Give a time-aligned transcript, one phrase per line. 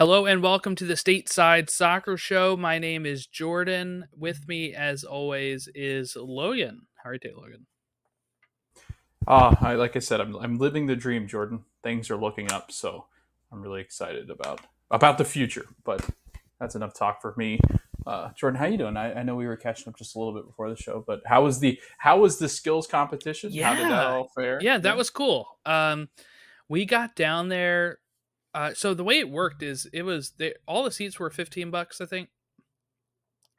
[0.00, 2.56] Hello and welcome to the Stateside Soccer Show.
[2.56, 4.06] My name is Jordan.
[4.16, 6.86] With me, as always, is Logan.
[6.94, 7.66] How are you today, Logan?
[9.28, 11.64] Ah, I, like I said, I'm, I'm living the dream, Jordan.
[11.82, 13.08] Things are looking up, so
[13.52, 15.66] I'm really excited about about the future.
[15.84, 16.08] But
[16.58, 17.60] that's enough talk for me.
[18.06, 18.96] Uh, Jordan, how you doing?
[18.96, 21.20] I, I know we were catching up just a little bit before the show, but
[21.26, 23.50] how was the how was the skills competition?
[23.52, 24.60] Yeah, how did that all fare?
[24.62, 25.58] Yeah, that was cool.
[25.66, 26.08] Um,
[26.70, 27.98] we got down there
[28.54, 30.32] uh, so the way it worked is it was
[30.66, 32.28] all the seats were 15 bucks, I think.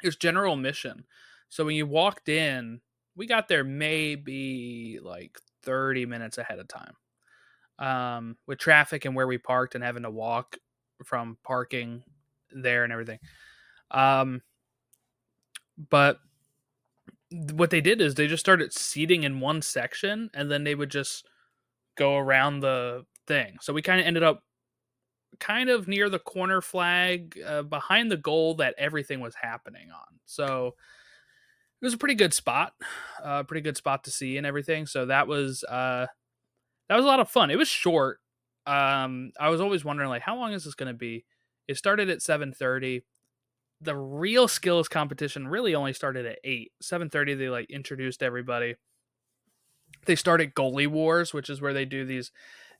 [0.03, 1.05] It was general admission.
[1.49, 2.81] So when you walked in,
[3.15, 6.93] we got there maybe like 30 minutes ahead of time.
[7.79, 10.57] Um, with traffic and where we parked and having to walk
[11.03, 12.03] from parking
[12.51, 13.19] there and everything.
[13.89, 14.41] Um,
[15.89, 16.19] but
[17.31, 20.91] what they did is they just started seating in one section and then they would
[20.91, 21.25] just
[21.97, 23.57] go around the thing.
[23.61, 24.43] So we kind of ended up
[25.41, 30.19] kind of near the corner flag uh, behind the goal that everything was happening on.
[30.25, 30.75] So
[31.81, 32.73] it was a pretty good spot,
[33.21, 34.85] a uh, pretty good spot to see and everything.
[34.85, 36.05] So that was uh,
[36.87, 37.49] that was a lot of fun.
[37.51, 38.19] It was short.
[38.67, 41.25] Um, I was always wondering like how long is this going to be?
[41.67, 43.01] It started at 7:30.
[43.81, 46.71] The real skills competition really only started at 8.
[46.83, 48.75] 7:30 they like introduced everybody.
[50.05, 52.31] They started goalie wars, which is where they do these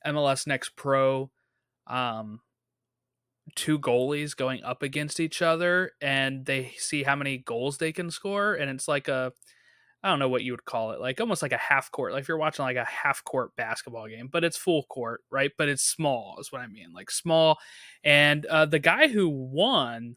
[0.05, 1.31] MLS Next Pro
[1.87, 2.39] um,
[3.55, 8.11] two goalies going up against each other and they see how many goals they can
[8.11, 9.33] score and it's like a
[10.03, 12.11] I don't know what you would call it, like almost like a half court.
[12.11, 15.51] Like if you're watching like a half court basketball game, but it's full court, right?
[15.57, 17.59] But it's small, is what I mean, like small.
[18.03, 20.15] And uh, the guy who won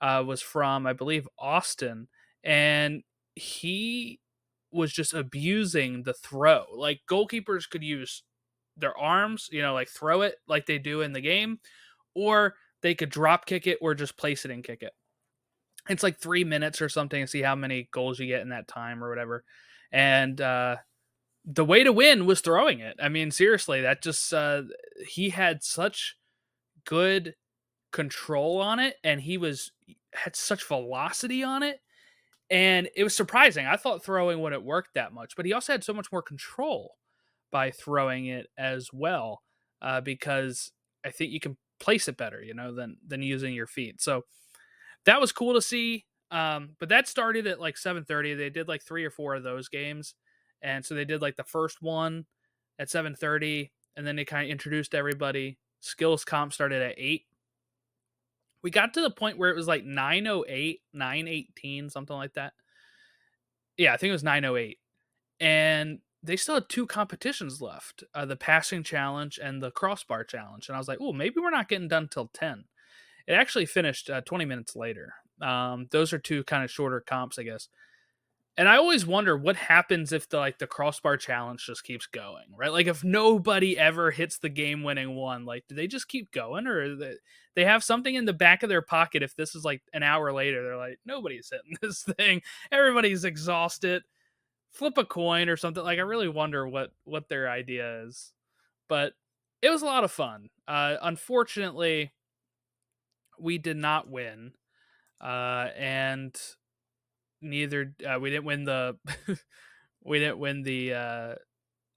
[0.00, 2.06] uh, was from, I believe, Austin,
[2.44, 3.02] and
[3.34, 4.20] he
[4.70, 6.66] was just abusing the throw.
[6.72, 8.22] Like goalkeepers could use
[8.76, 11.58] their arms, you know, like throw it like they do in the game,
[12.16, 14.92] or they could drop kick it or just place it and kick it.
[15.88, 18.66] It's like three minutes or something to see how many goals you get in that
[18.66, 19.44] time or whatever.
[19.92, 20.76] And uh,
[21.44, 22.96] the way to win was throwing it.
[23.00, 24.62] I mean, seriously, that just uh,
[25.06, 26.16] he had such
[26.84, 27.36] good
[27.92, 29.70] control on it, and he was
[30.12, 31.80] had such velocity on it,
[32.50, 33.66] and it was surprising.
[33.66, 36.96] I thought throwing wouldn't work that much, but he also had so much more control
[37.52, 39.42] by throwing it as well
[39.80, 40.72] uh, because
[41.04, 44.00] I think you can place it better, you know, than than using your feet.
[44.00, 44.22] So
[45.04, 46.04] that was cool to see.
[46.30, 48.36] Um, but that started at like 7:30.
[48.36, 50.14] They did like three or four of those games,
[50.62, 52.26] and so they did like the first one
[52.78, 55.58] at 7:30, and then they kind of introduced everybody.
[55.80, 57.26] Skills comp started at eight.
[58.62, 62.54] We got to the point where it was like 908, 918, something like that.
[63.76, 64.78] Yeah, I think it was 908.
[65.38, 70.68] And they still had two competitions left uh, the passing challenge and the crossbar challenge.
[70.68, 72.64] And I was like, oh, maybe we're not getting done till 10.
[73.26, 75.14] It actually finished uh, 20 minutes later.
[75.40, 77.68] Um, those are two kind of shorter comps, I guess.
[78.58, 82.46] And I always wonder what happens if the like the crossbar challenge just keeps going,
[82.56, 82.72] right?
[82.72, 86.66] Like if nobody ever hits the game winning one, like do they just keep going
[86.66, 87.14] or they,
[87.54, 90.32] they have something in the back of their pocket if this is like an hour
[90.32, 92.40] later they're like nobody's hitting this thing.
[92.72, 94.04] Everybody's exhausted
[94.76, 95.82] flip a coin or something.
[95.82, 98.32] Like I really wonder what what their idea is.
[98.88, 99.14] But
[99.62, 100.50] it was a lot of fun.
[100.68, 102.12] Uh, unfortunately,
[103.38, 104.52] we did not win,
[105.20, 106.38] uh, and
[107.40, 108.96] neither uh, we didn't win the
[110.04, 111.34] we didn't win the uh,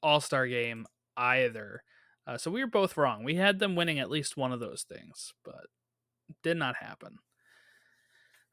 [0.02, 0.86] All Star game
[1.18, 1.84] either.
[2.26, 3.24] Uh, so we were both wrong.
[3.24, 5.66] We had them winning at least one of those things, but
[6.44, 7.18] did not happen.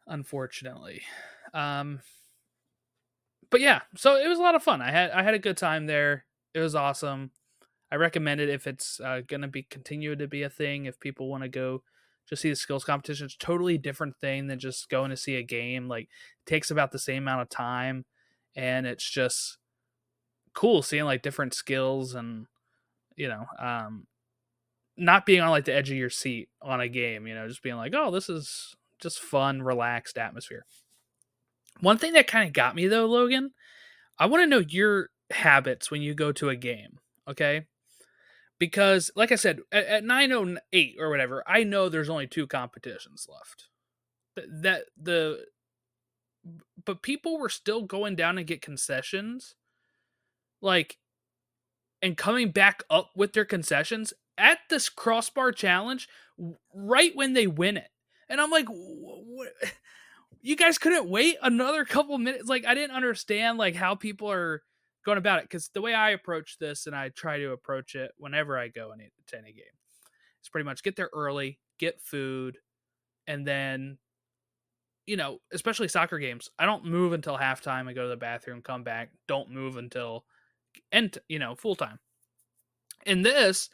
[0.06, 1.02] Unfortunately.
[1.52, 2.00] Um,
[3.50, 4.80] but yeah, so it was a lot of fun.
[4.82, 6.24] I had I had a good time there.
[6.54, 7.30] It was awesome.
[7.90, 10.86] I recommend it if it's uh, gonna be continue to be a thing.
[10.86, 11.82] If people want to go
[12.28, 15.42] just see the skills competition, it's totally different thing than just going to see a
[15.42, 15.88] game.
[15.88, 16.08] Like
[16.44, 18.04] takes about the same amount of time,
[18.56, 19.58] and it's just
[20.56, 22.46] cool seeing like different skills and
[23.14, 24.06] you know um
[24.96, 27.62] not being on like the edge of your seat on a game you know just
[27.62, 30.64] being like oh this is just fun relaxed atmosphere
[31.80, 33.52] one thing that kind of got me though, Logan,
[34.18, 37.66] I want to know your habits when you go to a game, okay?
[38.58, 43.26] Because, like I said, at, at 908 or whatever, I know there's only two competitions
[43.30, 43.64] left.
[44.36, 45.46] That the
[46.84, 49.54] but people were still going down and get concessions
[50.60, 50.98] like
[52.02, 56.08] and coming back up with their concessions at this crossbar challenge
[56.74, 57.88] right when they win it
[58.28, 59.48] and i'm like what
[60.46, 62.48] you guys couldn't wait another couple minutes.
[62.48, 64.62] Like I didn't understand like how people are
[65.04, 68.12] going about it because the way I approach this and I try to approach it
[68.16, 69.04] whenever I go into
[69.36, 69.64] any game
[70.38, 72.58] It's pretty much get there early, get food,
[73.26, 73.98] and then
[75.06, 77.88] you know, especially soccer games, I don't move until halftime.
[77.88, 80.24] I go to the bathroom, come back, don't move until
[80.92, 81.98] end, you know, full time.
[83.04, 83.68] In this,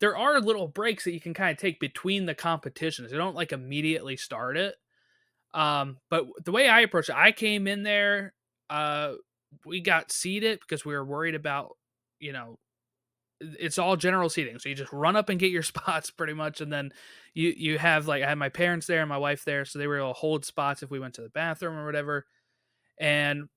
[0.00, 3.10] there are little breaks that you can kind of take between the competitions.
[3.10, 4.76] They don't like immediately start it.
[5.54, 8.34] Um, but the way I approach it, I came in there,
[8.70, 9.14] uh,
[9.66, 11.76] we got seated because we were worried about,
[12.18, 12.58] you know,
[13.40, 14.58] it's all general seating.
[14.58, 16.60] So you just run up and get your spots pretty much.
[16.60, 16.92] And then
[17.34, 19.64] you, you have like, I had my parents there and my wife there.
[19.64, 22.26] So they were able to hold spots if we went to the bathroom or whatever.
[22.98, 23.48] And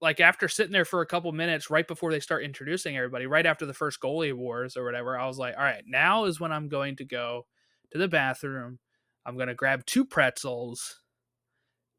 [0.00, 3.46] like after sitting there for a couple minutes right before they start introducing everybody, right
[3.46, 6.52] after the first goalie wars or whatever, I was like, all right, now is when
[6.52, 7.46] I'm going to go
[7.92, 8.80] to the bathroom.
[9.24, 11.01] I'm going to grab two pretzels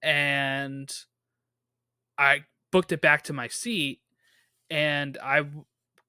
[0.04, 0.94] and
[2.18, 2.42] I
[2.72, 4.02] booked it back to my seat
[4.70, 5.46] and I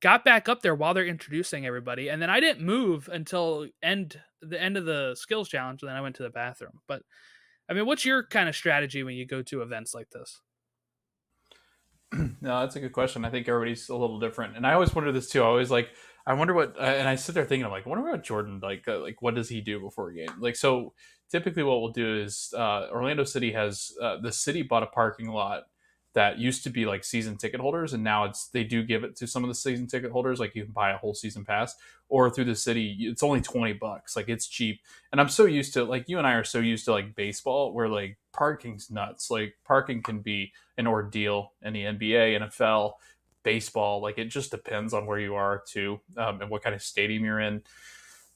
[0.00, 4.20] got back up there while they're introducing everybody and then I didn't move until end
[4.42, 6.80] the end of the skills challenge and then I went to the bathroom.
[6.86, 7.02] But
[7.68, 10.40] I mean, what's your kind of strategy when you go to events like this?
[12.12, 13.24] no, that's a good question.
[13.24, 15.42] I think everybody's a little different, and I always wonder this too.
[15.42, 15.88] I always like,
[16.26, 18.60] I wonder what, uh, and I sit there thinking, I'm like, I wonder what Jordan
[18.62, 20.30] like, uh, like what does he do before a game?
[20.38, 20.94] Like, so
[21.30, 25.28] typically what we'll do is uh, Orlando City has uh, the city bought a parking
[25.28, 25.64] lot
[26.14, 29.16] that used to be like season ticket holders and now it's they do give it
[29.16, 31.74] to some of the season ticket holders like you can buy a whole season pass
[32.08, 34.80] or through the city it's only 20 bucks like it's cheap
[35.10, 37.72] and i'm so used to like you and i are so used to like baseball
[37.74, 42.92] where like parking's nuts like parking can be an ordeal in the nba nfl
[43.44, 46.82] baseball like it just depends on where you are too um, and what kind of
[46.82, 47.62] stadium you're in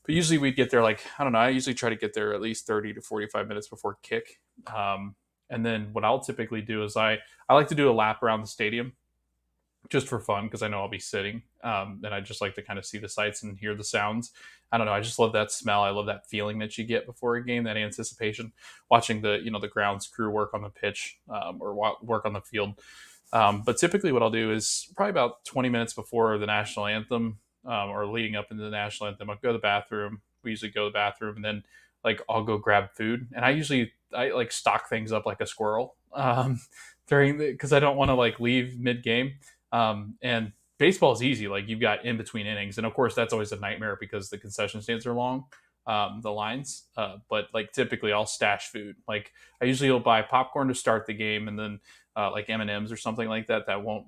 [0.05, 2.33] but usually we'd get there like i don't know i usually try to get there
[2.33, 5.15] at least 30 to 45 minutes before kick um,
[5.51, 7.19] and then what I'll typically do is I
[7.49, 8.93] I like to do a lap around the stadium
[9.89, 11.43] just for fun because I know I'll be sitting.
[11.65, 14.33] Um, and I just like to kind of see the sights and hear the sounds.
[14.71, 14.93] I don't know.
[14.93, 15.83] I just love that smell.
[15.83, 18.53] I love that feeling that you get before a game, that anticipation,
[18.91, 22.33] watching the you know the grounds crew work on the pitch um, or work on
[22.33, 22.81] the field.
[23.33, 27.39] Um, but typically, what I'll do is probably about 20 minutes before the national anthem
[27.67, 30.23] um, or leading up into the national anthem, I'll go to the bathroom.
[30.43, 31.63] We usually go to the bathroom and then
[32.05, 35.47] like I'll go grab food, and I usually I like stock things up like a
[35.47, 36.61] squirrel um,
[37.07, 39.35] during the because I don't want to like leave mid game.
[39.73, 43.33] Um, and baseball is easy; like you've got in between innings, and of course that's
[43.33, 45.45] always a nightmare because the concession stands are long,
[45.87, 46.85] um, the lines.
[46.97, 48.97] Uh, but like typically, I'll stash food.
[49.07, 51.81] Like I usually will buy popcorn to start the game, and then
[52.19, 54.07] uh, like M and M's or something like that that won't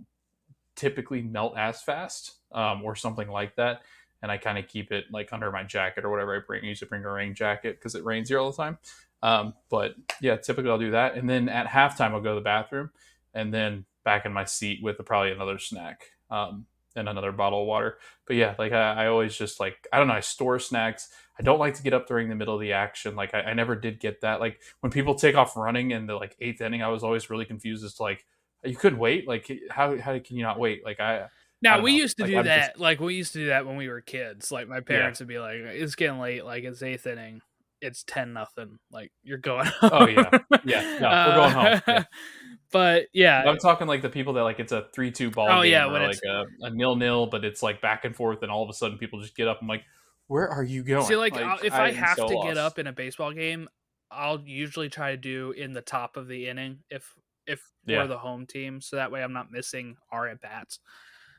[0.76, 3.82] typically melt as fast, um, or something like that
[4.22, 6.64] and I kind of keep it like under my jacket or whatever I bring.
[6.64, 8.78] I usually bring a rain jacket because it rains here all the time.
[9.22, 11.14] Um, but yeah, typically I'll do that.
[11.14, 12.90] And then at halftime, I'll go to the bathroom
[13.34, 16.66] and then back in my seat with probably another snack um,
[16.96, 17.98] and another bottle of water.
[18.26, 21.08] But yeah, like I, I, always just like, I don't know, I store snacks.
[21.40, 23.16] I don't like to get up during the middle of the action.
[23.16, 24.40] Like I, I never did get that.
[24.40, 27.46] Like when people take off running in the like eighth inning, I was always really
[27.46, 28.26] confused as to like,
[28.62, 29.26] you could wait.
[29.26, 30.84] Like how, how can you not wait?
[30.84, 31.28] Like I,
[31.62, 32.02] now we know.
[32.02, 32.68] used to like, do I'm that.
[32.72, 32.78] Just...
[32.78, 34.52] Like we used to do that when we were kids.
[34.52, 35.24] Like my parents yeah.
[35.24, 36.44] would be like, "It's getting late.
[36.44, 37.40] Like it's eighth inning.
[37.80, 38.78] It's ten nothing.
[38.90, 39.90] Like you're going." Home.
[39.92, 40.30] Oh yeah,
[40.64, 40.98] yeah.
[41.00, 41.82] No, we're going home.
[41.86, 41.94] Yeah.
[41.94, 42.04] Uh,
[42.72, 45.72] but yeah, I'm talking like the people that like it's a three-two ball oh, game
[45.72, 48.70] yeah, or like a, a nil-nil, but it's like back and forth, and all of
[48.70, 49.58] a sudden people just get up.
[49.60, 49.84] I'm like,
[50.30, 52.48] "Where are you going?" See, like, like if I, I have so to lost.
[52.48, 53.68] get up in a baseball game,
[54.10, 57.14] I'll usually try to do in the top of the inning if
[57.46, 57.98] if yeah.
[57.98, 60.78] we're the home team, so that way I'm not missing our at bats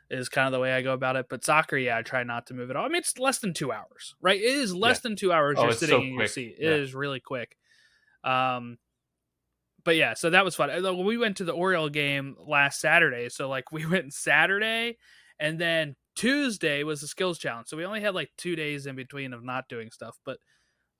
[0.09, 1.27] is kind of the way I go about it.
[1.29, 2.85] But soccer, yeah, I try not to move it all.
[2.85, 4.39] I mean, it's less than two hours, right?
[4.39, 5.01] It is less yeah.
[5.03, 5.55] than two hours.
[5.57, 6.57] Oh, you're sitting so in your seat.
[6.59, 6.71] It yeah.
[6.71, 7.55] is really quick.
[8.23, 8.77] Um,
[9.83, 10.69] but yeah, so that was fun.
[11.03, 14.97] We went to the Oriole game last Saturday, so like we went Saturday,
[15.39, 17.67] and then Tuesday was the skills challenge.
[17.67, 20.37] So we only had like two days in between of not doing stuff, but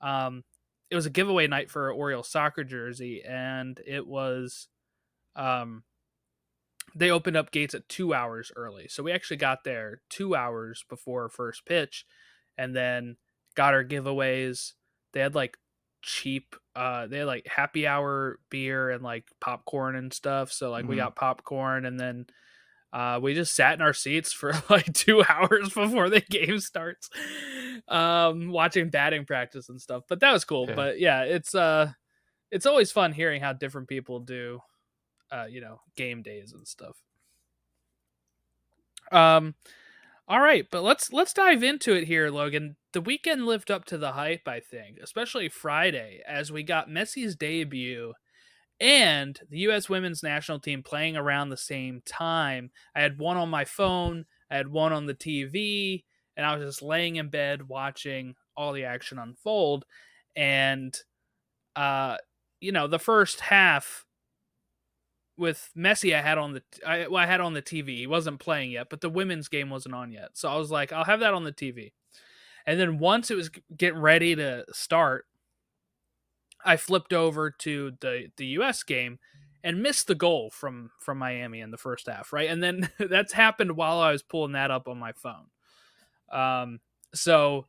[0.02, 0.44] um,
[0.90, 4.68] it was a giveaway night for an Oriole soccer jersey, and it was
[5.36, 5.84] um
[6.96, 8.88] they opened up gates at two hours early.
[8.88, 12.04] So we actually got there two hours before first pitch
[12.58, 13.18] and then
[13.54, 14.74] got our giveaways.
[15.14, 15.56] They had like
[16.02, 20.52] cheap uh they had like happy hour beer and like popcorn and stuff.
[20.52, 20.90] So like mm-hmm.
[20.90, 22.26] we got popcorn and then
[22.94, 27.10] uh we just sat in our seats for like two hours before the game starts.
[27.88, 30.04] Um watching batting practice and stuff.
[30.10, 30.68] But that was cool.
[30.68, 30.76] Yeah.
[30.76, 31.92] But yeah, it's uh
[32.52, 34.62] it's always fun hearing how different people do
[35.32, 36.98] uh, you know, game days and stuff.
[39.12, 39.56] Um,
[40.28, 42.76] all right, but let's let's dive into it here, Logan.
[42.94, 47.36] The weekend lived up to the hype, I think, especially Friday, as we got Messi's
[47.36, 48.14] debut
[48.82, 49.88] and the U.S.
[49.88, 52.72] women's national team playing around the same time.
[52.96, 56.04] I had one on my phone, I had one on the TV,
[56.36, 59.86] and I was just laying in bed watching all the action unfold.
[60.36, 60.98] And,
[61.76, 62.18] uh,
[62.60, 64.06] you know, the first half
[65.38, 67.98] with Messi, I had on the I, well, I had on the TV.
[67.98, 70.30] He wasn't playing yet, but the women's game wasn't on yet.
[70.34, 71.94] So I was like, I'll have that on the TV.
[72.66, 75.26] And then once it was getting ready to start,
[76.66, 79.20] I flipped over to the the US game
[79.64, 82.50] and missed the goal from from Miami in the first half, right?
[82.50, 85.48] And then that's happened while I was pulling that up on my phone.
[86.32, 86.80] Um
[87.14, 87.66] so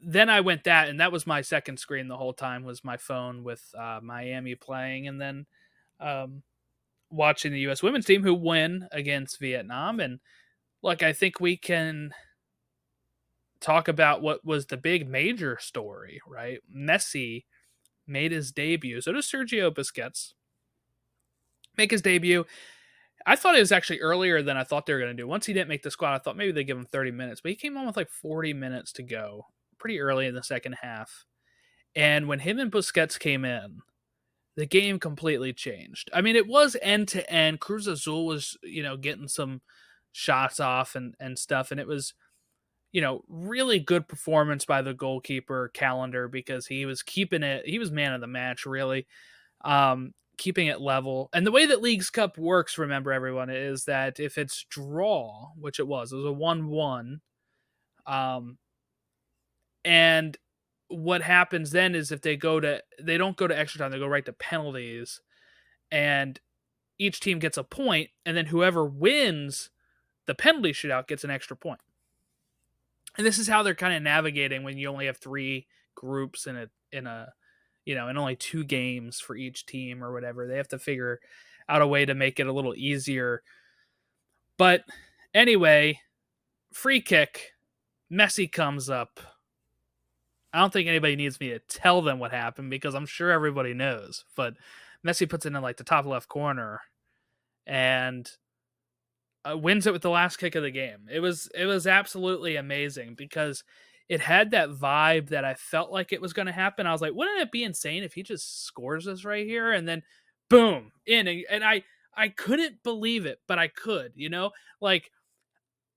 [0.00, 2.96] then I went that and that was my second screen the whole time was my
[2.96, 5.46] phone with uh, Miami playing and then
[6.00, 6.42] um
[7.10, 10.20] watching the US women's team who win against Vietnam and
[10.82, 12.14] look, I think we can
[13.60, 16.60] talk about what was the big major story, right?
[16.74, 17.44] Messi
[18.10, 19.00] made his debut.
[19.00, 20.34] So does Sergio Busquets
[21.76, 22.44] make his debut.
[23.26, 25.26] I thought it was actually earlier than I thought they were going to do.
[25.26, 27.50] Once he didn't make the squad, I thought maybe they'd give him 30 minutes, but
[27.50, 29.46] he came on with like 40 minutes to go
[29.78, 31.26] pretty early in the second half.
[31.94, 33.80] And when him and Busquets came in,
[34.56, 36.10] the game completely changed.
[36.12, 37.60] I mean, it was end to end.
[37.60, 39.60] Cruz Azul was, you know, getting some
[40.12, 41.70] shots off and, and stuff.
[41.70, 42.14] And it was,
[42.92, 47.66] you know, really good performance by the goalkeeper Callender because he was keeping it.
[47.66, 49.06] He was man of the match, really.
[49.64, 51.28] Um, keeping it level.
[51.34, 55.78] And the way that Leagues Cup works, remember everyone, is that if it's draw, which
[55.78, 57.20] it was, it was a one-one,
[58.06, 58.56] um,
[59.84, 60.36] and
[60.88, 63.98] what happens then is if they go to they don't go to extra time, they
[63.98, 65.20] go right to penalties,
[65.92, 66.40] and
[66.98, 69.70] each team gets a point, and then whoever wins
[70.26, 71.80] the penalty shootout gets an extra point.
[73.20, 76.56] And this is how they're kind of navigating when you only have three groups in
[76.56, 77.30] a in a
[77.84, 80.46] you know, and only two games for each team or whatever.
[80.46, 81.20] They have to figure
[81.68, 83.42] out a way to make it a little easier.
[84.56, 84.84] But
[85.34, 86.00] anyway,
[86.72, 87.52] free kick,
[88.10, 89.20] Messi comes up.
[90.54, 93.74] I don't think anybody needs me to tell them what happened because I'm sure everybody
[93.74, 94.24] knows.
[94.34, 94.54] But
[95.06, 96.80] Messi puts it in like the top left corner
[97.66, 98.30] and
[99.48, 101.08] uh, wins it with the last kick of the game.
[101.10, 103.64] It was it was absolutely amazing because
[104.08, 106.86] it had that vibe that I felt like it was going to happen.
[106.86, 109.86] I was like, wouldn't it be insane if he just scores this right here and
[109.86, 110.02] then
[110.48, 111.84] boom in and I
[112.16, 114.50] I couldn't believe it, but I could, you know?
[114.80, 115.10] Like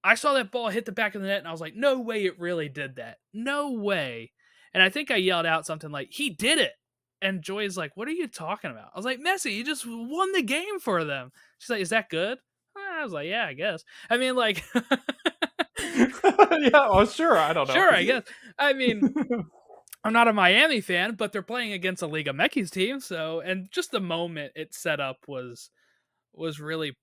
[0.03, 1.99] I saw that ball hit the back of the net and I was like, no
[1.99, 3.17] way it really did that.
[3.33, 4.31] No way.
[4.73, 6.73] And I think I yelled out something like, he did it.
[7.21, 8.91] And Joy's like, what are you talking about?
[8.93, 11.31] I was like, Messi, you just won the game for them.
[11.57, 12.37] She's like, is that good?
[13.03, 13.83] I was like, yeah, I guess.
[14.09, 14.63] I mean, like,
[15.77, 17.37] yeah, oh sure.
[17.37, 17.73] I don't know.
[17.73, 18.23] Sure, I guess.
[18.57, 19.13] I mean,
[20.03, 23.69] I'm not a Miami fan, but they're playing against a Liga MX team, so and
[23.71, 25.69] just the moment it set up was
[26.33, 26.97] was really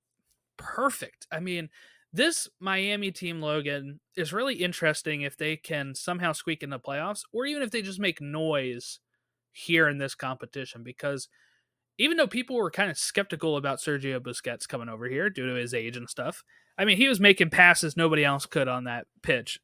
[0.57, 1.27] perfect.
[1.31, 1.69] I mean,
[2.13, 7.23] this Miami team, Logan, is really interesting if they can somehow squeak in the playoffs,
[7.33, 9.01] or even if they just make noise
[9.53, 11.29] here in this competition, because
[12.01, 15.55] even though people were kind of skeptical about Sergio Busquets coming over here due to
[15.55, 16.43] his age and stuff,
[16.79, 19.61] I mean, he was making passes nobody else could on that pitch,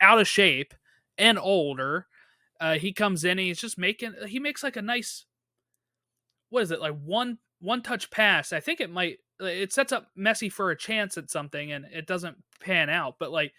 [0.00, 0.74] out of shape
[1.16, 2.08] and older.
[2.60, 4.14] Uh, he comes in he's just making.
[4.26, 5.26] He makes like a nice.
[6.48, 8.52] What is it like one one touch pass?
[8.52, 9.18] I think it might.
[9.38, 13.14] It sets up Messi for a chance at something, and it doesn't pan out.
[13.20, 13.52] But like,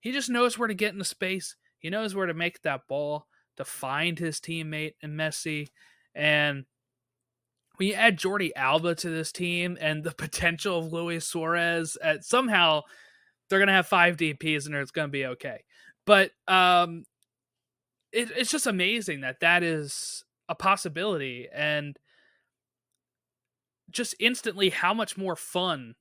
[0.00, 1.54] he just knows where to get into space.
[1.78, 5.68] He knows where to make that ball to find his teammate and Messi,
[6.12, 6.64] and
[7.82, 12.24] when you add Jordi Alba to this team and the potential of Luis Suarez, at
[12.24, 12.82] somehow
[13.50, 15.64] they're gonna have five DPS and it's gonna be okay.
[16.06, 17.02] But um,
[18.12, 21.98] it, it's just amazing that that is a possibility and
[23.90, 25.96] just instantly how much more fun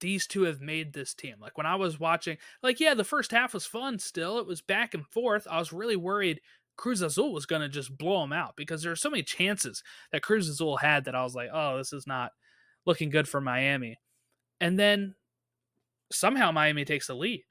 [0.00, 1.34] these two have made this team.
[1.38, 4.38] Like when I was watching, like, yeah, the first half was fun still.
[4.38, 5.46] It was back and forth.
[5.50, 6.40] I was really worried
[6.80, 9.82] Cruz Azul was going to just blow them out because there are so many chances
[10.12, 12.32] that Cruz Azul had that I was like, oh, this is not
[12.86, 13.98] looking good for Miami.
[14.62, 15.14] And then
[16.10, 17.44] somehow Miami takes the lead.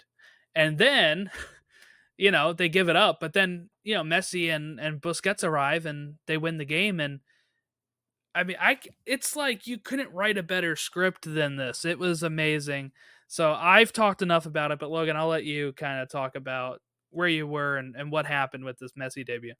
[0.56, 1.30] And then,
[2.18, 3.20] you know, they give it up.
[3.20, 7.00] But then, you know, Messi and, and Busquets arrive and they win the game.
[7.00, 7.20] And
[8.34, 11.86] I mean, I it's like you couldn't write a better script than this.
[11.86, 12.94] It was amazing.
[13.28, 16.82] So I've talked enough about it, but Logan, I'll let you kind of talk about
[17.12, 19.54] where you were and, and what happened with this Messi debut.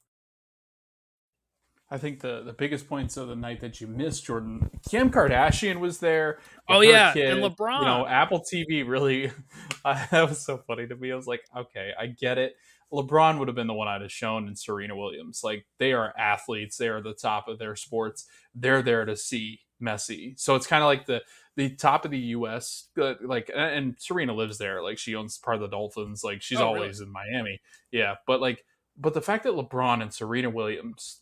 [1.92, 5.80] I think the, the biggest points of the night that you missed, Jordan, Kim Kardashian
[5.80, 6.38] was there.
[6.68, 7.32] Oh yeah, kid.
[7.32, 7.80] and LeBron.
[7.80, 9.32] You know, Apple TV really.
[9.84, 11.10] that was so funny to me.
[11.10, 12.54] I was like, okay, I get it.
[12.92, 15.42] LeBron would have been the one I'd have shown, and Serena Williams.
[15.44, 16.76] Like they are athletes.
[16.76, 18.26] They are the top of their sports.
[18.54, 20.38] They're there to see Messi.
[20.38, 21.22] So it's kind of like the
[21.56, 22.88] the top of the U.S.
[23.00, 24.82] Uh, like, and Serena lives there.
[24.82, 26.24] Like she owns part of the Dolphins.
[26.24, 27.08] Like she's oh, always really?
[27.08, 27.60] in Miami.
[27.92, 28.64] Yeah, but like
[28.96, 31.20] but the fact that LeBron and Serena Williams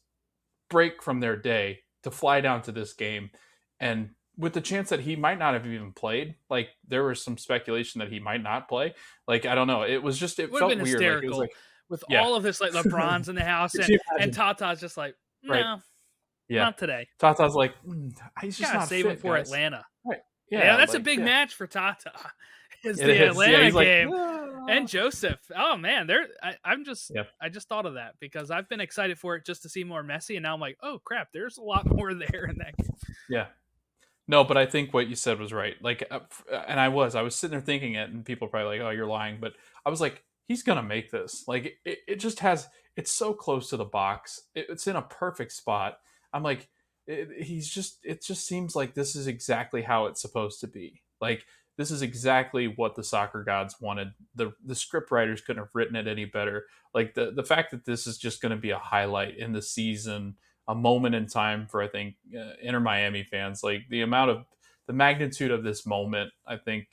[0.70, 3.30] break from their day to fly down to this game
[3.80, 7.36] and with the chance that he might not have even played, like there was some
[7.36, 8.94] speculation that he might not play.
[9.26, 11.00] Like I don't know, it was just it, Would felt weird.
[11.00, 11.52] Like, it was like,
[11.90, 12.22] with yeah.
[12.22, 14.32] all of this, like LeBron's in the house and, and?
[14.32, 15.80] Tata's just like, no, Right.
[16.48, 17.08] yeah, not today.
[17.18, 19.48] Tata's like mm, he's just not save fit, for guys.
[19.48, 19.84] Atlanta.
[20.06, 20.16] Yeah,
[20.50, 21.24] Yeah, that's a big yeah.
[21.24, 22.12] match for Tata.
[22.84, 23.30] Is It the is.
[23.30, 25.40] Atlanta like, game "Ah." and Josef.
[25.56, 27.26] Oh man, they're I, I'm just Yep.
[27.42, 30.04] I just thought of that because I've been excited for it just to see more
[30.04, 32.94] Messi, and now I'm like, oh crap, there's a lot more there in that game.
[33.28, 33.46] Yeah.
[34.28, 35.74] No, but I think what you said was right.
[35.82, 36.20] Like, uh,
[36.52, 38.86] uh, and I was, I was sitting there thinking it, and people are probably like,
[38.86, 39.54] "Oh, you're lying," but
[39.86, 42.68] I was like, "He's gonna make this." Like, it, it just has.
[42.96, 44.42] It's so close to the box.
[44.54, 45.98] It, it's in a perfect spot.
[46.32, 46.68] I'm like,
[47.06, 47.98] it, he's just.
[48.04, 51.02] It just seems like this is exactly how it's supposed to be.
[51.22, 51.44] Like,
[51.78, 54.08] this is exactly what the soccer gods wanted.
[54.34, 56.66] the The script writers couldn't have written it any better.
[56.92, 59.62] Like the the fact that this is just going to be a highlight in the
[59.62, 60.36] season
[60.68, 63.64] a moment in time for I think uh, Inter Miami fans.
[63.64, 64.44] Like the amount of
[64.86, 66.86] the magnitude of this moment, I think,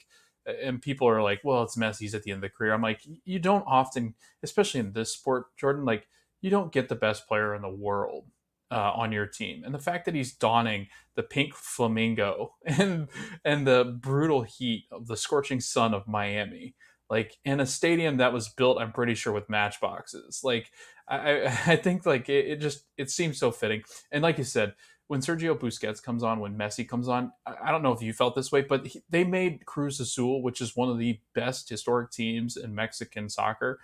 [0.46, 3.02] and people are like, "Well, it's Messi's at the end of the career." I'm like,
[3.26, 6.08] you don't often, especially in this sport, Jordan, like
[6.42, 8.26] you don't get the best player in the world
[8.72, 13.10] uh, on your team, and the fact that he's donning the pink flamingo and
[13.44, 16.76] and the brutal heat of the scorching sun of Miami.
[17.10, 20.42] Like in a stadium that was built, I'm pretty sure with matchboxes.
[20.44, 20.72] Like
[21.08, 23.84] I, I think like it, it just it seems so fitting.
[24.12, 24.74] And like you said,
[25.08, 28.36] when Sergio Busquets comes on, when Messi comes on, I, don't know if you felt
[28.36, 32.10] this way, but he, they made Cruz Azul, which is one of the best historic
[32.10, 33.80] teams in Mexican soccer,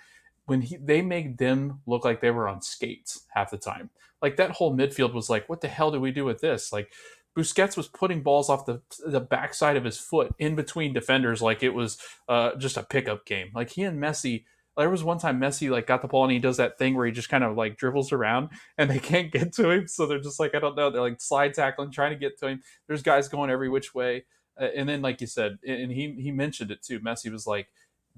[0.46, 3.92] when he, they made them look like they were on skates half the time.
[4.20, 6.74] Like that whole midfield was like, what the hell do we do with this?
[6.74, 6.92] Like
[7.38, 11.64] Busquets was putting balls off the the backside of his foot in between defenders, like
[11.64, 11.98] it was
[12.28, 13.52] uh, just a pickup game.
[13.54, 14.44] Like he and Messi
[14.78, 17.06] there was one time Messi like got the ball and he does that thing where
[17.06, 20.20] he just kind of like dribbles around and they can't get to him, so they're
[20.20, 22.62] just like I don't know, they're like slide tackling, trying to get to him.
[22.88, 24.26] There's guys going every which way,
[24.60, 27.00] uh, and then like you said, and he he mentioned it too.
[27.00, 27.68] Messi was like,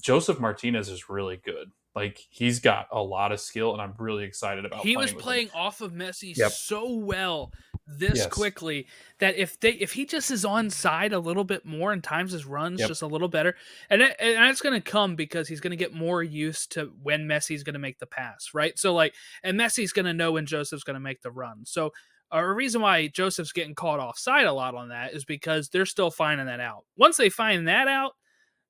[0.01, 1.71] Josef Martinez is really good.
[1.95, 4.81] Like he's got a lot of skill, and I'm really excited about.
[4.81, 5.55] He was playing him.
[5.55, 6.51] off of Messi Yep.
[6.51, 7.51] so well
[7.85, 8.27] this Yes.
[8.27, 8.87] quickly
[9.19, 12.31] that if they if he just is on side a little bit more and times
[12.31, 12.87] his runs Yep.
[12.87, 13.55] just a little better,
[13.89, 16.93] and it, and that's going to come because he's going to get more used to
[17.03, 18.79] when Messi's going to make the pass, right?
[18.79, 21.65] So like, and Messi's going to know when Josef's going to make the run.
[21.65, 21.91] So
[22.33, 25.85] uh, a reason why Josef's getting caught offside a lot on that is because they're
[25.85, 26.85] still finding that out.
[26.97, 28.13] Once they find that out,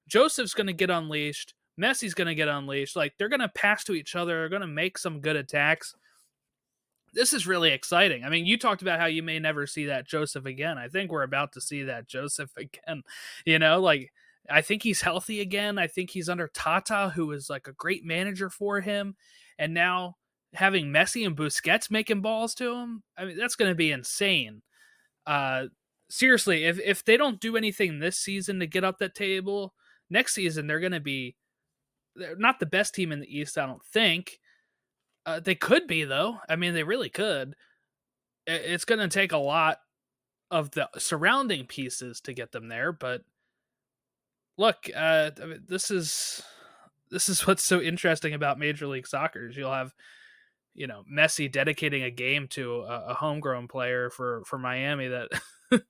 [0.10, 1.54] Josef's going to get unleashed.
[1.80, 2.96] Messi's going to get unleashed.
[2.96, 4.40] Like they're going to pass to each other.
[4.40, 5.96] They're going to make some good attacks.
[7.14, 8.24] This is really exciting.
[8.24, 10.78] I mean, you talked about how you may never see that Josef again.
[10.78, 13.04] I think we're about to see that Josef again.
[13.46, 14.12] You know, like
[14.50, 15.78] I think he's healthy again.
[15.78, 19.16] I think he's under Tata, who is like a great manager for him.
[19.58, 20.18] And now
[20.54, 24.62] having Messi and Busquets making balls to him, I mean, that's going to be insane.
[25.26, 25.66] Uh,
[26.10, 29.74] seriously, if if they don't do anything this season to get up that table,
[30.10, 31.36] next season they're going to be
[32.16, 34.40] they're not the best team in the East, I don't think.
[35.26, 36.38] Uh, they could be though.
[36.50, 37.56] I mean, they really could.
[38.46, 39.78] It's going to take a lot
[40.52, 43.22] of the surrounding pieces to get them there, but
[44.58, 46.42] look, uh, I mean, this is
[47.10, 49.48] this is what's so interesting about Major League Soccer.
[49.48, 49.94] Is you'll have
[50.74, 55.30] you know Messi dedicating a game to a, a homegrown player for for Miami that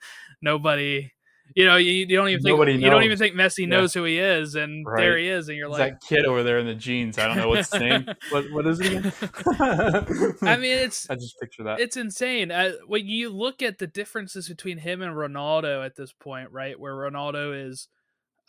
[0.41, 1.11] nobody
[1.55, 3.67] you know you, you don't even think Nobody you don't even think Messi Yeah.
[3.67, 6.41] knows who he is and there he is and you're It's like that kid over
[6.43, 7.17] there in the jeans.
[7.17, 8.07] I don't know what's his name.
[8.31, 9.13] What what is it?
[10.41, 11.79] I mean it's I just picture that.
[11.79, 12.51] it's insane.
[12.51, 16.79] Uh, when you look at the differences between him and Ronaldo at this point, right,
[16.79, 17.87] where Ronaldo is,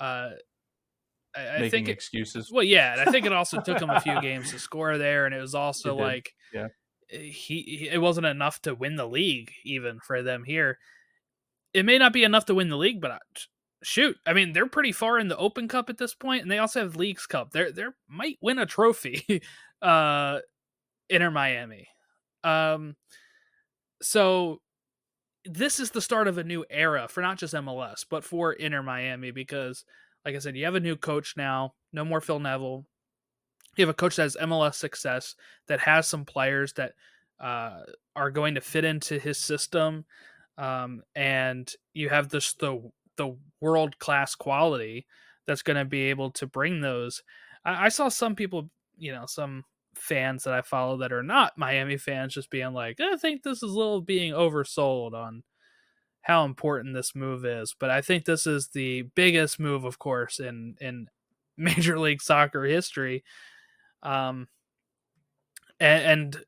[0.01, 0.31] uh,
[1.37, 2.51] I, I think it, excuses.
[2.53, 5.27] well, yeah, and I think it also took him a few games to score there,
[5.27, 6.69] and it was also like, yeah.
[7.09, 10.79] he, he it wasn't enough to win the league even for them here.
[11.75, 13.19] It may not be enough to win the league, but I,
[13.83, 16.59] shoot, I mean they're pretty far in the Open Cup at this point, and they
[16.59, 17.51] also have Leagues Cup.
[17.51, 19.43] They're they might win a trophy,
[19.83, 20.39] uh,
[21.11, 21.89] Inter Miami.
[22.43, 22.97] Um,
[24.01, 24.61] so
[25.45, 28.83] this is the start of a new era for not just MLS, but for Inter
[28.83, 29.85] Miami because,
[30.25, 31.75] like I said, you have a new coach now.
[31.93, 32.87] No more Phil Neville.
[33.77, 35.35] You have a coach that has MLS success
[35.67, 36.93] that has some players that
[37.41, 37.81] uh,
[38.15, 40.05] are going to fit into his system,
[40.59, 45.07] um, and you have this the the world class quality
[45.47, 47.23] that's going to be able to bring those.
[47.65, 49.65] I, I saw some people, you know, some
[49.95, 53.63] fans that I follow that are not Miami fans just being like, I think this
[53.63, 55.43] is a little being oversold on
[56.23, 57.75] how important this move is.
[57.79, 61.09] But I think this is the biggest move, of course, in in
[61.57, 63.23] Major League Soccer history.
[64.03, 64.49] Um,
[65.79, 66.45] and, and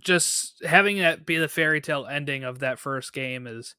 [0.00, 3.74] just having that be the fairy tale ending of that first game is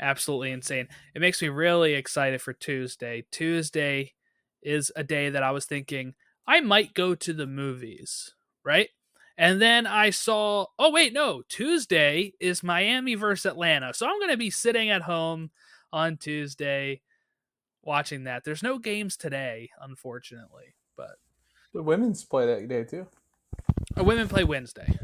[0.00, 0.88] absolutely insane.
[1.14, 3.24] It makes me really excited for Tuesday.
[3.30, 4.14] Tuesday
[4.62, 6.14] is a day that I was thinking
[6.46, 8.88] I might go to the movies, right?
[9.36, 13.94] And then I saw, oh wait, no, Tuesday is Miami versus Atlanta.
[13.94, 15.50] So I'm going to be sitting at home
[15.92, 17.02] on Tuesday
[17.82, 18.44] watching that.
[18.44, 21.16] There's no games today, unfortunately, but
[21.72, 23.06] the women's play that day too.
[23.96, 24.98] Women play Wednesday.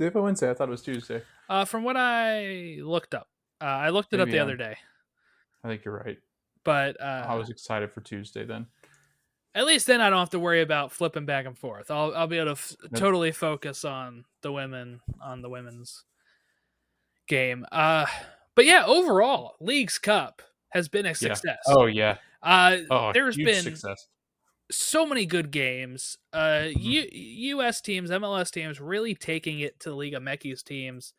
[0.00, 0.48] Did they play Wednesday?
[0.48, 1.20] I thought it was Tuesday.
[1.46, 3.28] Uh, from what I looked up,
[3.60, 4.78] uh, I looked it Maybe up the I'm, other day.
[5.62, 6.16] I think you're right.
[6.64, 8.64] But uh, I was excited for Tuesday then.
[9.54, 11.90] At least then I don't have to worry about flipping back and forth.
[11.90, 16.04] I'll I'll be able to f- totally focus on the women on the women's
[17.28, 17.66] game.
[17.70, 18.06] Uh,
[18.54, 21.58] but yeah, overall, Leagues Cup has been a success.
[21.68, 21.74] Yeah.
[21.74, 22.16] Oh yeah.
[22.42, 24.06] Uh, oh, there's been success.
[24.70, 26.16] So many good games.
[26.32, 26.80] Uh, mm-hmm.
[26.80, 27.80] U- U.S.
[27.80, 31.12] teams, MLS teams, really taking it to Liga MX teams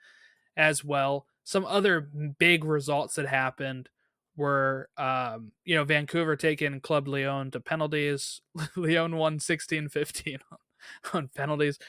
[0.57, 1.25] as well.
[1.43, 3.89] Some other big results that happened
[4.35, 8.41] were um, you know Vancouver taking Club Leon to penalties.
[8.75, 10.57] Leon won 16-15 on,
[11.13, 11.79] on penalties.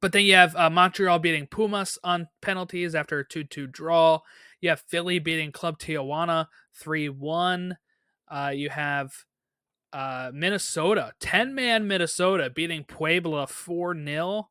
[0.00, 4.20] But then you have uh, Montreal beating Pumas on penalties after a 2-2 draw.
[4.60, 6.46] You have Philly beating Club Tijuana
[6.84, 7.76] 3-1.
[8.28, 9.12] Uh, you have
[9.92, 14.44] uh, Minnesota, 10-man Minnesota beating Puebla 4-0.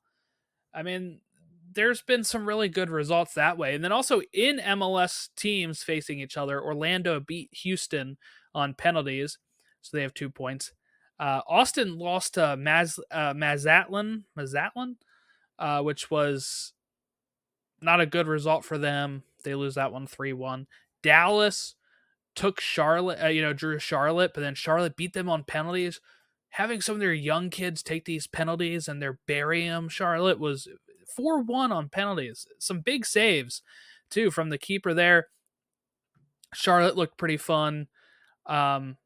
[0.74, 1.20] I mean,
[1.74, 3.76] there's been some really good results that way.
[3.76, 8.18] And then also in MLS teams facing each other, Orlando beat Houston
[8.54, 9.38] on penalties,
[9.82, 10.74] so they have two points.
[11.20, 14.98] Uh, Austin lost to Maz uh, Mazatlan, Mazatlan,
[15.60, 16.74] uh, which was
[17.82, 19.24] not a good result for them.
[19.44, 20.68] They lose that one three one.
[21.04, 21.76] Dallas
[22.36, 26.00] took Charlotte, uh, you know, drew Charlotte, but then Charlotte beat them on penalties.
[26.52, 30.68] Having some of their young kids take these penalties and they're burying them, Charlotte was
[31.16, 32.48] 4 1 on penalties.
[32.60, 33.62] Some big saves,
[34.10, 35.28] too, from the keeper there.
[36.54, 37.88] Charlotte looked pretty fun.
[38.46, 38.98] Um,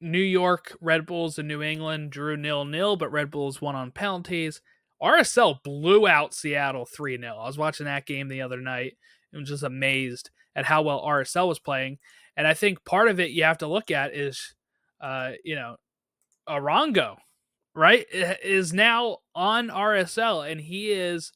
[0.00, 3.92] New York Red Bulls and New England drew nil nil, but Red Bulls won on
[3.92, 4.60] penalties.
[5.02, 7.36] RSL blew out Seattle 3 0.
[7.36, 8.96] I was watching that game the other night
[9.32, 11.98] and was just amazed at how well RSL was playing.
[12.36, 14.54] And I think part of it you have to look at is,
[15.00, 15.76] uh, you know,
[16.48, 17.16] Arango
[17.76, 21.30] right, is now on RSL, and he is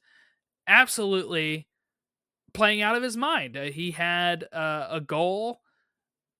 [0.66, 1.68] absolutely
[2.54, 3.56] playing out of his mind.
[3.56, 5.60] Uh, he had uh, a goal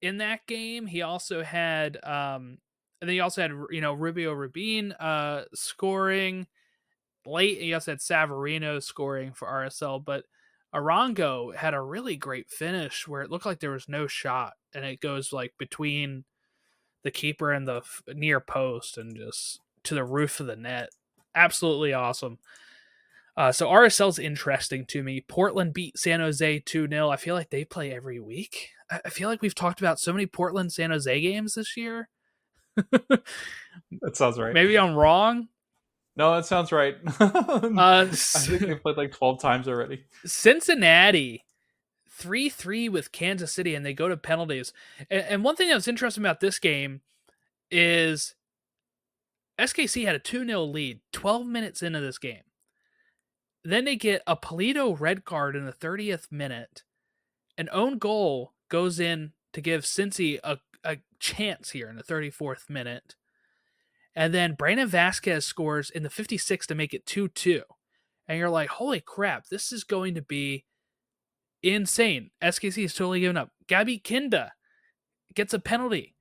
[0.00, 0.86] in that game.
[0.86, 2.58] He also had, um,
[3.00, 6.46] and then he also had, you know, Rubio Rubin uh, scoring
[7.26, 7.60] late.
[7.60, 10.24] He also had Savarino scoring for RSL, but
[10.74, 14.84] Arango had a really great finish where it looked like there was no shot, and
[14.84, 16.24] it goes like between
[17.02, 20.90] the keeper and the near post, and just to the roof of the net.
[21.34, 22.38] Absolutely awesome.
[23.36, 25.24] Uh, so RSL's interesting to me.
[25.26, 27.10] Portland beat San Jose 2 0.
[27.10, 28.70] I feel like they play every week.
[28.90, 32.08] I feel like we've talked about so many Portland San Jose games this year.
[32.76, 33.22] that
[34.14, 34.52] sounds right.
[34.52, 35.48] Maybe I'm wrong.
[36.20, 36.98] No, that sounds right.
[37.18, 40.04] uh, I think they played like 12 times already.
[40.26, 41.46] Cincinnati
[42.10, 44.74] 3 3 with Kansas City, and they go to penalties.
[45.10, 47.00] And, and one thing that was interesting about this game
[47.70, 48.34] is
[49.58, 52.42] SKC had a 2 0 lead 12 minutes into this game.
[53.64, 56.82] Then they get a Pulido red card in the 30th minute.
[57.56, 62.68] An own goal goes in to give Cincy a, a chance here in the 34th
[62.68, 63.16] minute.
[64.20, 67.62] And then Brandon Vazquez scores in the 56th to make it 2 2.
[68.28, 70.66] And you're like, holy crap, this is going to be
[71.62, 72.30] insane.
[72.42, 73.48] SKC is totally giving up.
[73.66, 74.52] Gadi Kinda
[75.34, 76.16] gets a penalty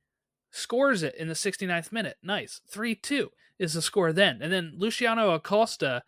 [0.50, 2.16] scores it in the 69th minute.
[2.24, 2.62] Nice.
[2.70, 4.40] 3 2 is the score then.
[4.42, 6.04] And then Luciano Acosta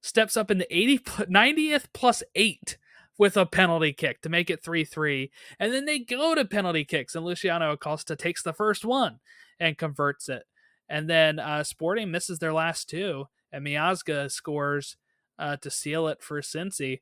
[0.00, 2.78] steps up in the 80, 90th plus 8
[3.18, 5.32] with a penalty kick to make it 3 3.
[5.58, 9.18] And then they go to penalty kicks, and Luciano Acosta takes the first one
[9.58, 10.44] and converts it.
[10.92, 14.98] And then uh, Sporting misses their last two, and Miazga scores
[15.38, 17.00] uh, to seal it for Cincy.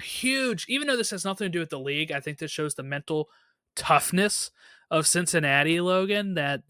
[0.00, 2.76] Huge, even though this has nothing to do with the league, I think this shows
[2.76, 3.28] the mental
[3.74, 4.52] toughness
[4.92, 6.62] of Cincinnati, Logan, that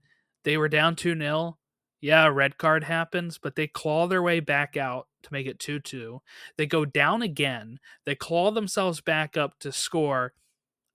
[0.44, 1.59] they were down 2 0.
[2.00, 5.78] Yeah, red card happens, but they claw their way back out to make it 2
[5.78, 6.22] 2.
[6.57, 7.78] They go down again.
[8.07, 10.33] They claw themselves back up to score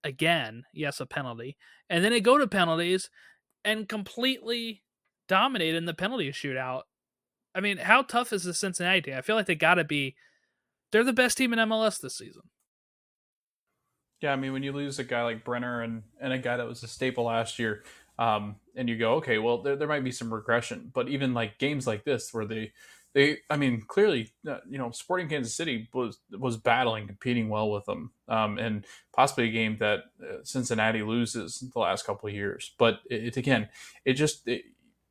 [0.02, 0.64] again.
[0.74, 1.56] Yes, a penalty.
[1.88, 3.10] And then they go to penalties
[3.64, 4.82] and completely
[5.28, 6.82] dominate in the penalty shootout.
[7.54, 9.14] I mean, how tough is the Cincinnati team?
[9.14, 10.16] I feel like they got to be.
[10.92, 12.42] They're the best team in MLS this season.
[14.20, 16.66] Yeah, I mean, when you lose a guy like Brenner and, and a guy that
[16.66, 17.84] was a staple last year,
[18.18, 21.58] Um, and you go, okay, well, there, there might be some regression, but even like
[21.58, 22.72] games like this where they
[23.14, 27.70] they I mean clearly uh, you know Sporting Kansas City was was battling competing well
[27.70, 32.34] with them um, and possibly a game that uh, Cincinnati loses the last couple of
[32.34, 33.68] years but it, it again
[34.04, 34.62] it just it,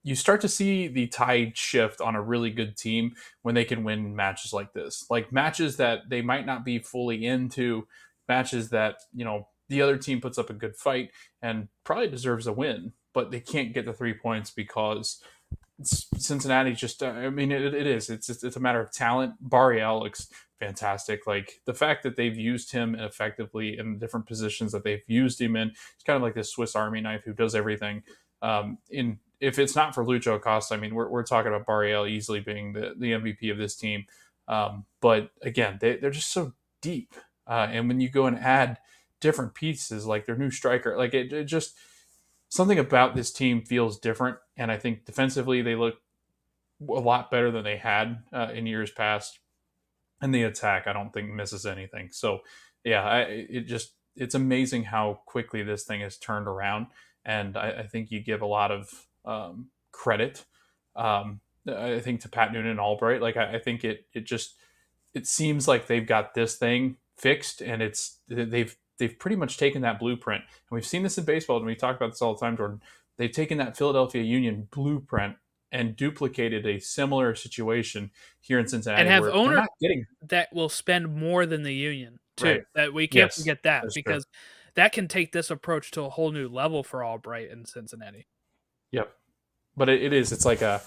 [0.04, 3.84] you start to see the tide shift on a really good team when they can
[3.84, 7.88] win matches like this like matches that they might not be fully into
[8.28, 12.48] matches that you know the other team puts up a good fight and probably deserves
[12.48, 15.22] a win but they can't get the three points because
[15.84, 19.34] Cincinnati just uh, I mean it, it is it's it's a matter of talent.
[19.40, 20.28] Barreal looks
[20.60, 21.28] fantastic.
[21.28, 25.56] Like the fact that they've used him effectively in different positions that they've used him
[25.56, 25.70] in.
[25.70, 28.04] It's kind of like this Swiss Army knife who does everything.
[28.42, 32.08] Um, in if it's not for Lucho Acosta, I mean we're, we're talking about Barreal
[32.08, 34.06] easily being the, the MVP of this team.
[34.48, 37.16] Um, but again, they, they're just so deep.
[37.46, 38.78] Uh, and when you go and add
[39.20, 41.76] different pieces like their new striker, like it, it just
[42.50, 45.96] something about this team feels different, and I think defensively they look
[46.82, 49.40] a lot better than they had uh, in years past.
[50.22, 52.10] And the attack, I don't think misses anything.
[52.12, 52.40] So,
[52.84, 56.88] yeah, I, it just it's amazing how quickly this thing has turned around,
[57.24, 60.46] and I, I think you give a lot of um, credit.
[60.96, 64.56] Um, I think to Pat Noonan and Albright, like I, I think it it just
[65.14, 69.82] it seems like they've got this thing fixed, and it's they've they've pretty much taken
[69.82, 72.40] that blueprint, and we've seen this in baseball, and we talk about this all the
[72.40, 72.82] time, Jordan.
[73.18, 75.36] They've taken that Philadelphia Union blueprint
[75.72, 80.06] and duplicated a similar situation here in Cincinnati, and have owners getting...
[80.30, 82.46] that will spend more than the Union too.
[82.46, 82.62] Right.
[82.76, 84.32] That we can't yes, forget that because true.
[84.76, 88.28] that can take this approach to a whole new level for Albright in Cincinnati.
[88.92, 89.14] Yep,
[89.76, 90.32] but it, it is.
[90.32, 90.82] It's like a,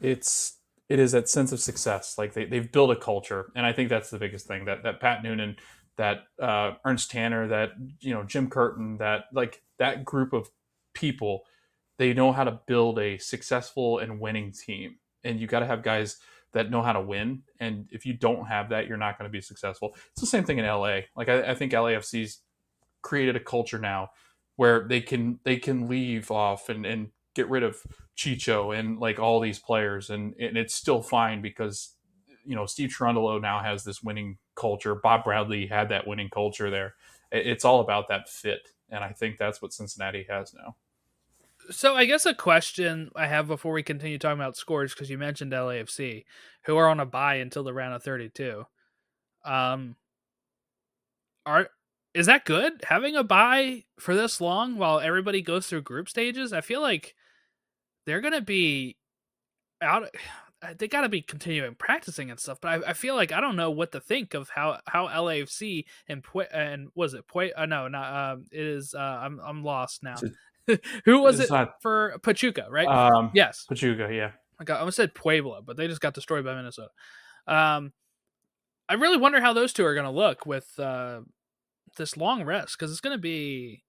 [0.00, 2.16] it's it is that sense of success.
[2.18, 5.00] Like they they've built a culture, and I think that's the biggest thing that that
[5.00, 5.56] Pat Noonan
[5.96, 10.50] that uh, Ernst Tanner, that you know Jim Curtin, that like that group of
[10.94, 11.42] people,
[11.98, 15.82] they know how to build a successful and winning team, and you got to have
[15.82, 16.18] guys
[16.52, 17.42] that know how to win.
[17.60, 19.94] And if you don't have that, you're not going to be successful.
[20.12, 21.00] It's the same thing in LA.
[21.16, 22.40] Like I, I think LAFC's
[23.00, 24.10] created a culture now
[24.56, 27.76] where they can they can leave off and and get rid of
[28.16, 31.94] Chicho and like all these players, and and it's still fine because
[32.44, 34.94] you know Steve Cherundolo now has this winning culture.
[34.94, 36.94] Bob Bradley had that winning culture there.
[37.30, 40.76] It's all about that fit, and I think that's what Cincinnati has now.
[41.70, 45.16] So I guess a question I have before we continue talking about scores because you
[45.16, 46.24] mentioned LAFC,
[46.64, 48.66] who are on a buy until the round of thirty-two.
[49.44, 49.96] Um,
[51.46, 51.68] are
[52.14, 56.52] is that good having a buy for this long while everybody goes through group stages?
[56.52, 57.14] I feel like
[58.06, 58.96] they're gonna be
[59.80, 60.08] out
[60.78, 62.58] they got to be continuing practicing and stuff.
[62.60, 65.84] But I, I, feel like I don't know what to think of how how LAFC
[66.08, 67.50] and Pue, and was it Pue?
[67.56, 68.44] Uh, no, not um.
[68.50, 68.94] It is.
[68.94, 70.16] Uh, I'm I'm lost now.
[71.04, 72.66] Who was it not, for Pachuca?
[72.70, 72.86] Right.
[72.86, 73.32] Um.
[73.34, 73.66] Yes.
[73.68, 74.08] Pachuca.
[74.12, 74.30] Yeah.
[74.60, 76.90] I, got, I almost said Puebla, but they just got destroyed by Minnesota.
[77.46, 77.92] Um.
[78.88, 81.20] I really wonder how those two are going to look with uh,
[81.96, 83.84] this long rest because it's going to be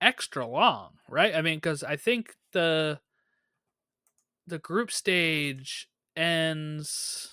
[0.00, 1.34] extra long, right?
[1.34, 3.00] I mean, because I think the
[4.46, 7.30] the group stage ends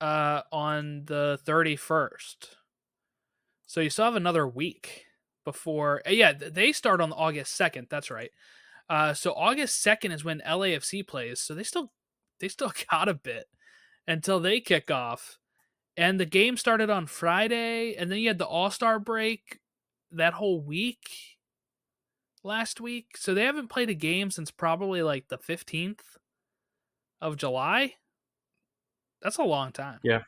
[0.00, 2.50] uh on the 31st.
[3.66, 5.06] So you still have another week
[5.44, 8.30] before uh, yeah, they start on August 2nd, that's right.
[8.88, 11.40] Uh so August 2nd is when LAFC plays.
[11.40, 11.92] So they still
[12.40, 13.46] they still got a bit
[14.06, 15.38] until they kick off.
[15.96, 19.58] And the game started on Friday and then you had the All-Star break
[20.12, 21.37] that whole week
[22.48, 23.16] last week.
[23.16, 26.00] So they haven't played a game since probably like the 15th
[27.20, 27.94] of July.
[29.22, 30.00] That's a long time.
[30.02, 30.22] Yeah.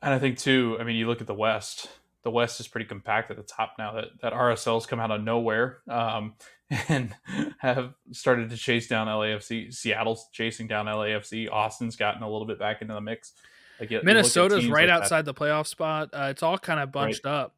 [0.00, 1.88] And I think too, I mean, you look at the West.
[2.22, 3.94] The West is pretty compact at the top now.
[3.94, 6.34] That that RSL's come out of nowhere um,
[6.88, 7.14] and
[7.58, 9.72] have started to chase down LAFC.
[9.72, 11.50] Seattle's chasing down LAFC.
[11.50, 13.32] Austin's gotten a little bit back into the mix.
[13.80, 15.34] Like Minnesota's right like outside that.
[15.36, 16.10] the playoff spot.
[16.12, 17.32] Uh, it's all kind of bunched right.
[17.32, 17.54] up.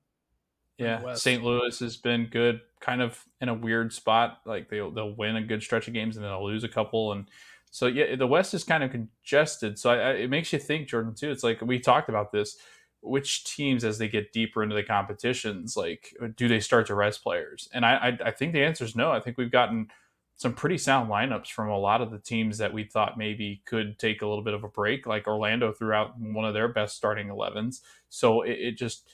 [0.81, 1.43] Yeah, St.
[1.45, 4.41] Louis has been good, kind of in a weird spot.
[4.45, 7.13] Like they'll they'll win a good stretch of games and then they'll lose a couple,
[7.13, 7.27] and
[7.71, 9.79] so yeah, the West is kind of congested.
[9.79, 11.31] So I, I, it makes you think, Jordan, too.
[11.31, 12.57] It's like we talked about this.
[13.03, 17.23] Which teams, as they get deeper into the competitions, like do they start to rest
[17.23, 17.67] players?
[17.73, 19.11] And I, I, I think the answer is no.
[19.11, 19.89] I think we've gotten
[20.37, 23.99] some pretty sound lineups from a lot of the teams that we thought maybe could
[23.99, 25.07] take a little bit of a break.
[25.07, 27.81] Like Orlando threw out one of their best starting 11s.
[28.09, 29.07] So it, it just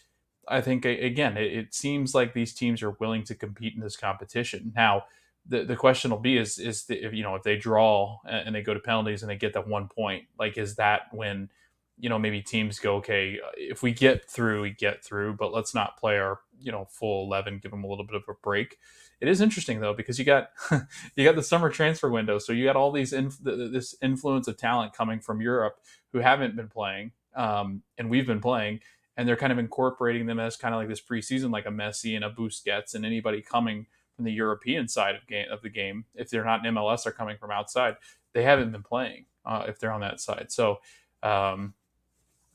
[0.48, 3.96] I think again, it, it, seems like these teams are willing to compete in this
[3.96, 4.72] competition.
[4.76, 5.04] Now,
[5.48, 8.54] the, the question will be is is the, if you know if they draw and
[8.54, 11.50] they go to penalties and they get that one point, like is that when
[11.98, 15.74] you know maybe teams go okay if we get through we get through, but let's
[15.74, 18.78] not play our you know full 11 give them a little bit of a break
[19.20, 20.50] it is interesting though because you got
[21.16, 24.56] you got the summer transfer window so you got all these inf- this influence of
[24.56, 25.78] talent coming from europe
[26.12, 28.80] who haven't been playing um, and we've been playing
[29.16, 32.14] and they're kind of incorporating them as kind of like this preseason like a messi
[32.16, 36.04] and a busquets and anybody coming from the european side of game of the game
[36.14, 37.96] if they're not in mls they're coming from outside
[38.32, 40.78] they haven't been playing uh, if they're on that side so
[41.22, 41.74] um,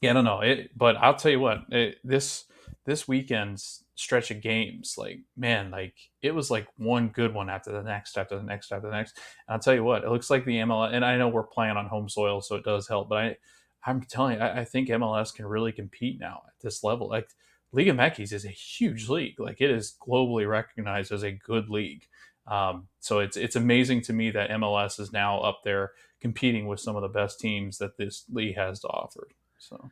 [0.01, 2.45] yeah i don't know it but i'll tell you what it, this
[2.85, 7.71] this weekend's stretch of games, like man, like it was like one good one after
[7.71, 9.17] the next, after the next, after the next.
[9.47, 11.77] And I'll tell you what, it looks like the MLS, and I know we're playing
[11.77, 13.09] on home soil, so it does help.
[13.09, 13.37] But I,
[13.85, 17.09] I'm telling you, I, I think MLS can really compete now at this level.
[17.09, 17.29] Like
[17.71, 19.39] Liga MX is a huge league.
[19.39, 22.07] Like it is globally recognized as a good league.
[22.47, 26.79] Um, so it's it's amazing to me that MLS is now up there competing with
[26.79, 29.27] some of the best teams that this league has to offer.
[29.57, 29.89] So,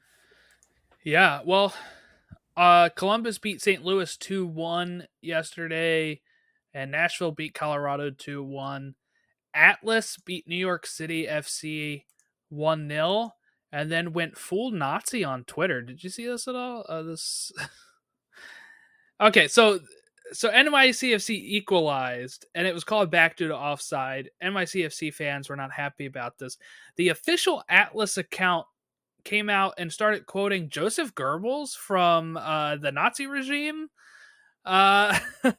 [1.03, 1.73] yeah, well,
[2.57, 3.83] uh, Columbus beat St.
[3.83, 6.21] Louis 2 1 yesterday,
[6.73, 8.95] and Nashville beat Colorado 2 1.
[9.53, 12.03] Atlas beat New York City FC
[12.49, 13.33] 1 0,
[13.71, 15.81] and then went full Nazi on Twitter.
[15.81, 16.85] Did you see this at all?
[16.87, 17.51] Uh, this.
[19.21, 19.79] okay, so
[20.31, 24.29] so NYCFC equalized, and it was called back due to offside.
[24.43, 26.57] NYCFC fans were not happy about this.
[26.97, 28.65] The official Atlas account
[29.23, 33.89] came out and started quoting Joseph Goebbels from uh, the Nazi regime.
[34.65, 35.17] Uh,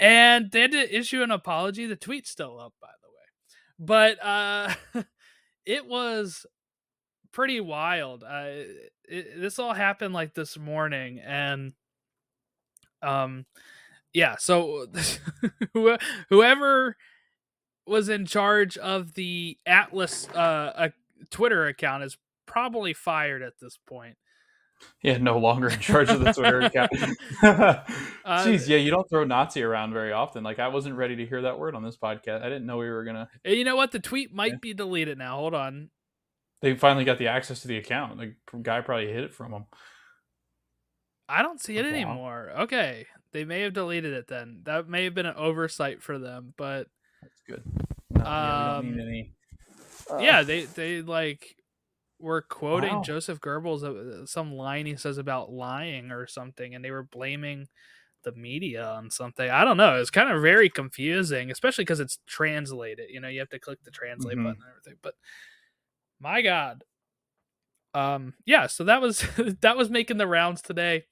[0.00, 1.86] and they had to issue an apology.
[1.86, 4.16] The tweet's still up, by the way.
[4.16, 4.74] But uh,
[5.66, 6.46] it was
[7.32, 8.22] pretty wild.
[8.22, 8.64] Uh,
[9.04, 11.20] it, this all happened like this morning.
[11.20, 11.72] And
[13.02, 13.46] um,
[14.12, 14.86] yeah, so
[16.28, 16.96] whoever
[17.86, 20.88] was in charge of the Atlas uh,
[21.30, 22.16] Twitter account is
[22.46, 24.16] probably fired at this point.
[25.02, 26.90] Yeah, no longer in charge of the Twitter account.
[27.42, 30.42] uh, Jeez, yeah, you don't throw Nazi around very often.
[30.42, 32.42] Like I wasn't ready to hear that word on this podcast.
[32.42, 33.28] I didn't know we were gonna.
[33.44, 33.92] You know what?
[33.92, 34.58] The tweet might yeah.
[34.60, 35.36] be deleted now.
[35.36, 35.90] Hold on.
[36.62, 38.18] They finally got the access to the account.
[38.18, 39.66] The guy probably hid it from them.
[41.28, 42.52] I don't see it anymore.
[42.60, 44.60] Okay, they may have deleted it then.
[44.64, 46.86] That may have been an oversight for them, but
[47.20, 47.62] that's good.
[48.10, 49.34] No, yeah, um, any...
[50.10, 51.56] uh, yeah, they they like
[52.20, 53.02] were quoting wow.
[53.02, 57.66] Joseph Goebbels uh, some line he says about lying or something, and they were blaming
[58.22, 59.50] the media on something.
[59.50, 60.00] I don't know.
[60.00, 63.10] It's kind of very confusing, especially because it's translated.
[63.10, 64.44] You know, you have to click the translate mm-hmm.
[64.44, 64.98] button and everything.
[65.02, 65.14] But
[66.22, 66.84] my God,
[67.94, 68.66] um, yeah.
[68.66, 69.24] So that was
[69.60, 71.04] that was making the rounds today.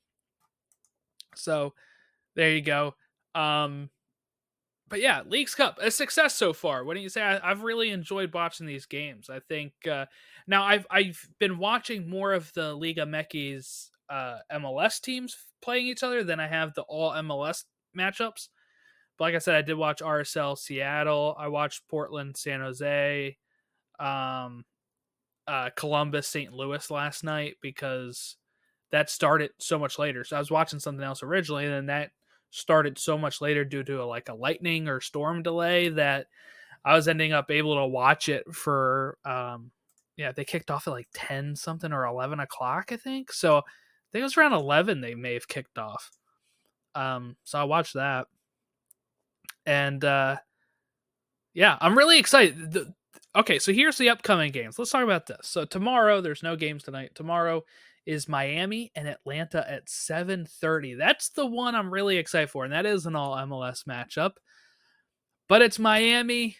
[1.35, 1.75] So
[2.37, 2.95] there you go.
[3.35, 3.91] Um,
[4.89, 6.85] but yeah, Leagues Cup a success so far.
[6.85, 7.23] What do you say?
[7.23, 9.31] I, have really enjoyed watching these games.
[9.31, 10.07] I think uh,
[10.47, 16.03] now I've I've been watching more of the Liga MX uh, MLS teams playing each
[16.03, 17.65] other than I have the all MLS
[17.97, 18.49] matchups.
[19.17, 21.37] But like I said, I did watch RSL Seattle.
[21.39, 23.37] I watched Portland San Jose,
[24.01, 24.65] um,
[25.51, 26.53] uh, Columbus St.
[26.53, 28.37] Louis last night because
[28.93, 30.23] that started so much later.
[30.23, 32.11] So I was watching something else originally, and then that
[32.51, 36.27] started so much later due to a, like a lightning or storm delay that
[36.85, 39.71] I was ending up able to watch it for um
[40.17, 43.63] yeah they kicked off at like 10 something or 11 o'clock I think so I
[44.11, 46.11] think it was around 11 they may have kicked off
[46.97, 48.27] um so I watched that
[49.65, 50.37] and uh
[51.55, 52.93] yeah I'm really excited the,
[53.37, 56.83] okay so here's the upcoming games let's talk about this so tomorrow there's no games
[56.83, 57.63] tonight tomorrow
[58.07, 60.95] is Miami and Atlanta at 7:30.
[60.95, 64.33] That's the one I'm really excited for and that is an all MLS matchup.
[65.49, 66.57] But it's Miami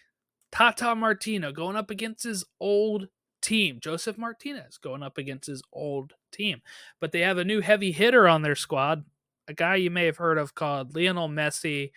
[0.51, 3.07] Tata Martino going up against his old
[3.41, 3.79] team.
[3.81, 6.61] Josef Martinez going up against his old team.
[6.99, 9.05] But they have a new heavy hitter on their squad,
[9.47, 11.91] a guy you may have heard of called Lionel Messi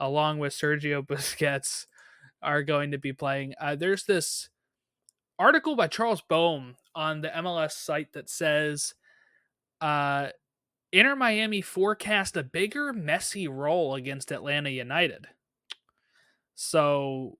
[0.00, 1.86] along with Sergio Busquets
[2.42, 3.54] are going to be playing.
[3.60, 4.48] Uh, there's this
[5.38, 8.94] article by Charles Boehm on the MLS site that says
[9.80, 10.28] uh,
[10.92, 15.26] Inter Miami forecast a bigger, Messi role against Atlanta United.
[16.54, 17.38] So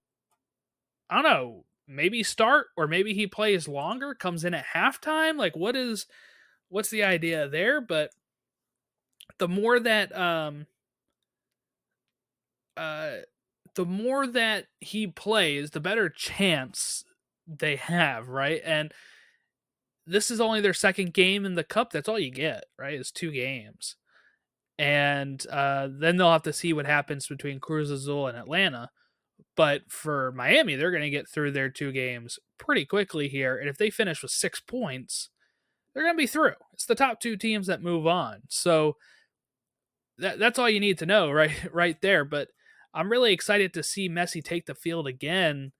[1.10, 1.64] I don't know.
[1.86, 5.38] Maybe start or maybe he plays longer, comes in at halftime.
[5.38, 6.06] Like what is
[6.68, 7.80] what's the idea there?
[7.80, 8.10] But
[9.38, 10.66] the more that um
[12.76, 13.10] uh
[13.78, 17.04] the more that he plays, the better chance
[17.46, 18.60] they have, right?
[18.64, 18.92] And
[20.04, 21.92] this is only their second game in the cup.
[21.92, 22.94] That's all you get, right?
[22.94, 23.94] It's two games.
[24.80, 28.90] And uh, then they'll have to see what happens between Cruz Azul and Atlanta.
[29.54, 33.56] But for Miami, they're going to get through their two games pretty quickly here.
[33.56, 35.28] And if they finish with six points,
[35.94, 36.54] they're going to be through.
[36.72, 38.40] It's the top two teams that move on.
[38.48, 38.96] So
[40.18, 42.24] that, that's all you need to know right right there.
[42.24, 42.48] But
[42.94, 45.72] I'm really excited to see Messi take the field again,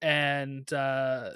[0.00, 1.30] and uh,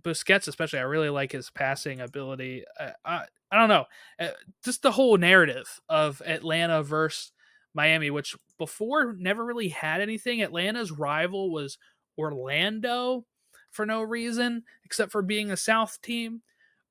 [0.00, 0.78] Busquets especially.
[0.78, 2.64] I really like his passing ability.
[2.78, 3.84] I, I, I don't know,
[4.18, 4.28] uh,
[4.64, 7.32] just the whole narrative of Atlanta versus
[7.74, 10.42] Miami, which before never really had anything.
[10.42, 11.78] Atlanta's rival was
[12.16, 13.26] Orlando
[13.70, 16.42] for no reason except for being a South team.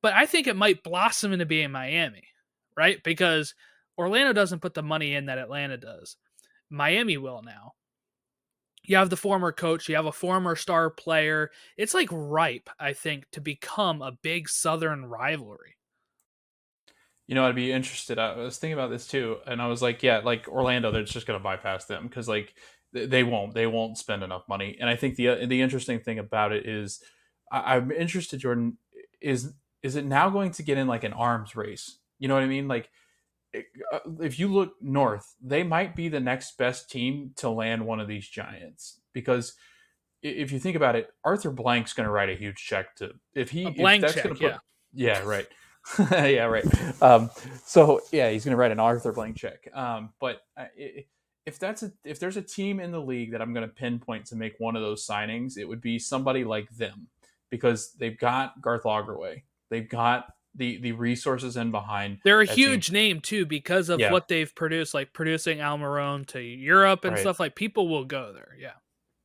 [0.01, 2.23] But I think it might blossom into being Miami,
[2.75, 3.01] right?
[3.03, 3.55] Because
[3.97, 6.17] Orlando doesn't put the money in that Atlanta does.
[6.73, 7.73] Miami will now.
[8.83, 11.51] You have the former coach, you have a former star player.
[11.77, 15.77] It's like ripe, I think, to become a big Southern rivalry.
[17.27, 18.19] You know, I'd be interested.
[18.19, 21.25] I was thinking about this too, and I was like, yeah, like Orlando, they're just
[21.25, 22.53] going to bypass them because like
[22.91, 24.75] they won't, they won't spend enough money.
[24.79, 27.01] And I think the the interesting thing about it is,
[27.51, 28.77] I, I'm interested, Jordan,
[29.21, 29.53] is
[29.83, 31.99] is it now going to get in like an arms race?
[32.19, 32.67] You know what I mean?
[32.67, 32.87] Like uh,
[34.21, 38.07] if you look north, they might be the next best team to land one of
[38.07, 39.53] these giants because
[40.21, 43.49] if you think about it, Arthur Blank's going to write a huge check to if
[43.49, 44.57] he a blank check, put, yeah,
[44.93, 45.47] yeah, right.
[46.11, 46.65] yeah, right.
[47.01, 47.29] Um,
[47.65, 49.67] so yeah, he's going to write an Arthur blank check.
[49.73, 50.65] Um, but uh,
[51.45, 54.25] if that's a, if there's a team in the league that I'm going to pinpoint
[54.27, 57.07] to make one of those signings, it would be somebody like them
[57.49, 62.19] because they've got Garth Lagerwey, they've got the the resources in behind.
[62.23, 62.93] They're a huge team.
[62.93, 64.11] name too because of yeah.
[64.11, 67.21] what they've produced, like producing Almiron to Europe and right.
[67.21, 67.39] stuff.
[67.39, 68.55] Like people will go there.
[68.59, 68.73] Yeah.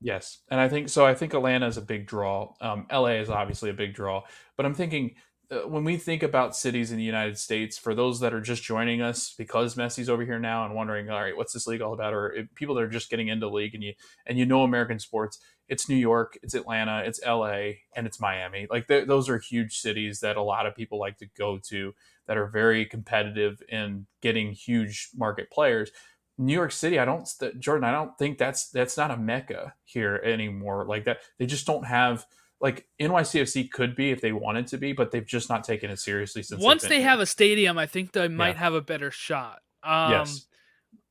[0.01, 1.05] Yes, and I think so.
[1.05, 2.53] I think Atlanta is a big draw.
[2.61, 4.23] Um, LA is obviously a big draw,
[4.57, 5.17] but I'm thinking
[5.51, 8.63] Uh, when we think about cities in the United States, for those that are just
[8.63, 11.95] joining us because Messi's over here now and wondering, all right, what's this league all
[11.95, 13.95] about, or people that are just getting into league and you
[14.27, 15.39] and you know American sports,
[15.69, 18.67] it's New York, it's Atlanta, it's LA, and it's Miami.
[18.71, 21.95] Like those are huge cities that a lot of people like to go to
[22.27, 25.91] that are very competitive in getting huge market players.
[26.37, 27.29] New York City, I don't,
[27.59, 30.85] Jordan, I don't think that's that's not a mecca here anymore.
[30.87, 32.27] Like that, they just don't have
[32.61, 35.99] like NYCFC could be if they wanted to be, but they've just not taken it
[35.99, 36.63] seriously since.
[36.63, 37.09] Once they here.
[37.09, 38.61] have a stadium, I think they might yeah.
[38.61, 39.61] have a better shot.
[39.83, 40.47] Um, yes,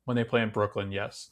[0.06, 1.30] when they play in Brooklyn, yes.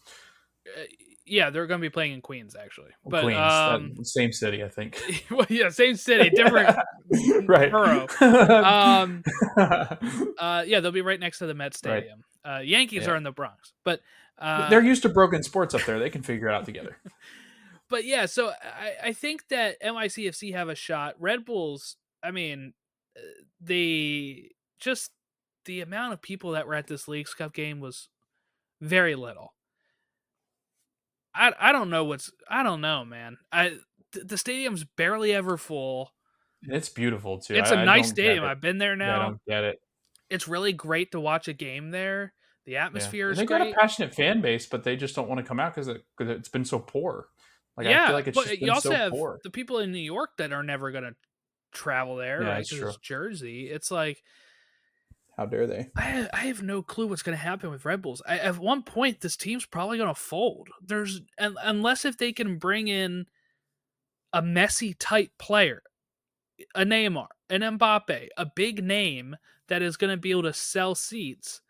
[0.66, 0.84] Uh,
[1.28, 4.70] yeah, they're going to be playing in Queens actually, but Queens, um, same city, I
[4.70, 5.01] think.
[5.32, 6.78] well, yeah, same city, different
[7.47, 8.07] right borough.
[8.22, 9.24] Um,
[9.57, 12.24] uh, yeah, they'll be right next to the Met Stadium.
[12.45, 12.57] Right.
[12.57, 13.11] Uh, Yankees yeah.
[13.11, 14.01] are in the Bronx, but
[14.38, 15.97] uh, they're used to broken sports up there.
[15.97, 16.97] They can figure it out together
[17.90, 21.16] but yeah, so I, I think that NYCFC have a shot.
[21.20, 22.74] Red Bulls, I mean,
[23.16, 23.22] uh,
[23.62, 25.12] the just
[25.66, 28.10] the amount of people that were at this Leagues Cup game was
[28.82, 29.54] very little.
[31.34, 33.38] I I don't know what's I don't know, man.
[33.52, 33.78] I
[34.14, 36.12] th- the stadium's barely ever full.
[36.64, 37.56] It's beautiful too.
[37.56, 38.44] It's a nice stadium.
[38.44, 39.06] I've been there now.
[39.06, 39.82] Yeah, I don't get it.
[40.30, 42.34] It's really great to watch a game there.
[42.66, 43.32] The atmosphere yeah.
[43.34, 43.60] is they great.
[43.60, 46.04] got a passionate fan base, but they just don't want to come out because it,
[46.20, 47.28] it's been so poor.
[47.78, 49.39] Like yeah, I feel like it's but uh, you also so have poor.
[49.43, 51.15] the people in New York that are never going to
[51.73, 52.67] travel there, yeah, right?
[52.69, 53.69] Because it's Jersey.
[53.69, 54.23] It's like,
[55.36, 55.89] how dare they?
[55.97, 58.21] I I have no clue what's going to happen with Red Bulls.
[58.26, 60.69] I, at one point, this team's probably going to fold.
[60.82, 63.26] There's unless if they can bring in
[64.32, 65.82] a Messi type player,
[66.73, 69.36] a Neymar, an Mbappe, a big name
[69.67, 71.61] that is going to be able to sell seats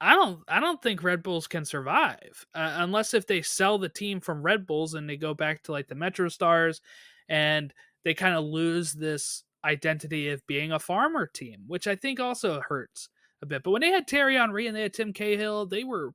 [0.00, 3.88] I don't I don't think Red Bulls can survive uh, unless if they sell the
[3.88, 6.80] team from Red Bulls and they go back to like the Metro Stars
[7.28, 7.72] and
[8.04, 12.60] they kind of lose this identity of being a farmer team, which I think also
[12.60, 13.08] hurts
[13.42, 13.62] a bit.
[13.62, 16.12] But when they had Thierry Henry and they had Tim Cahill, they were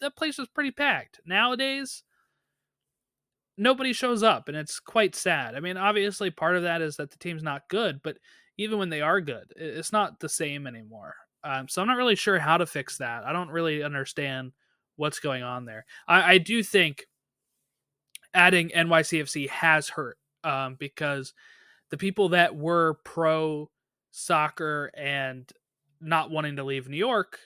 [0.00, 1.20] that place was pretty packed.
[1.24, 2.02] Nowadays,
[3.56, 5.54] nobody shows up and it's quite sad.
[5.54, 8.18] I mean, obviously part of that is that the team's not good, but
[8.58, 11.14] even when they are good, it's not the same anymore.
[11.46, 13.24] Um, so I'm not really sure how to fix that.
[13.24, 14.50] I don't really understand
[14.96, 15.86] what's going on there.
[16.08, 17.06] I, I do think
[18.34, 21.34] adding NYCFC has hurt um, because
[21.90, 23.70] the people that were pro
[24.10, 25.50] soccer and
[26.00, 27.38] not wanting to leave New York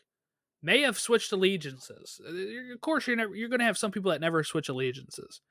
[0.62, 2.20] may have switched allegiances.
[2.26, 5.42] Uh, of course, you're never, you're going to have some people that never switch allegiances,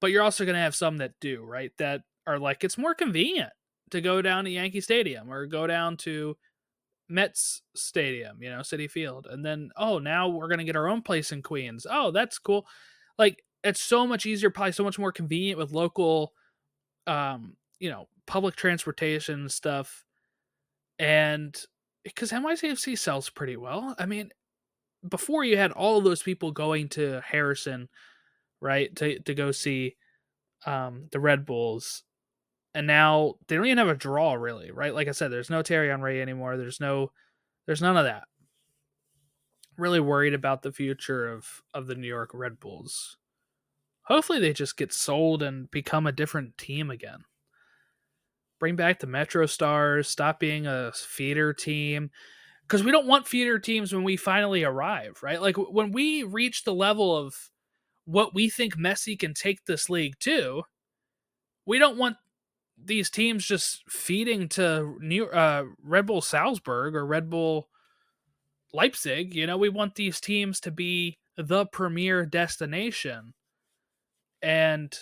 [0.00, 1.72] but you're also going to have some that do, right?
[1.78, 3.52] That are like it's more convenient
[3.90, 6.36] to go down to Yankee Stadium or go down to
[7.08, 9.26] Mets Stadium, you know, Citi Field.
[9.30, 11.86] And then, oh, now we're going to get our own place in Queens.
[11.88, 12.66] Oh, that's cool.
[13.18, 16.32] Like, it's so much easier, probably so much more convenient with local,
[17.06, 20.04] um, you know, public transportation stuff.
[20.98, 21.56] And
[22.04, 23.94] because NYCFC sells pretty well.
[23.98, 24.30] I mean,
[25.08, 27.88] before you had all of those people going to Harrison,
[28.60, 29.96] right, to, to go see
[30.66, 32.04] um, the Red Bulls
[32.74, 34.94] and now they don't even have a draw really, right?
[34.94, 36.56] Like I said, there's no Thierry Henry anymore.
[36.56, 37.12] There's no,
[37.66, 38.24] there's none of that.
[39.76, 43.16] really worried about the future of of the New York Red Bulls.
[44.04, 47.20] Hopefully they just get sold and become a different team again.
[48.60, 52.10] Bring back the Metro Stars, stop being a feeder team
[52.62, 55.40] because we don't want feeder teams when we finally arrive, right?
[55.40, 57.34] Like when we reach the level of
[58.06, 60.62] what we think Messi can take this league to,
[61.66, 62.16] we don't want
[62.82, 67.68] these teams just feeding to New uh, Red Bull Salzburg or Red Bull
[68.72, 69.34] Leipzig.
[69.34, 73.34] You know, we want these teams to be the premier destination,
[74.42, 74.96] and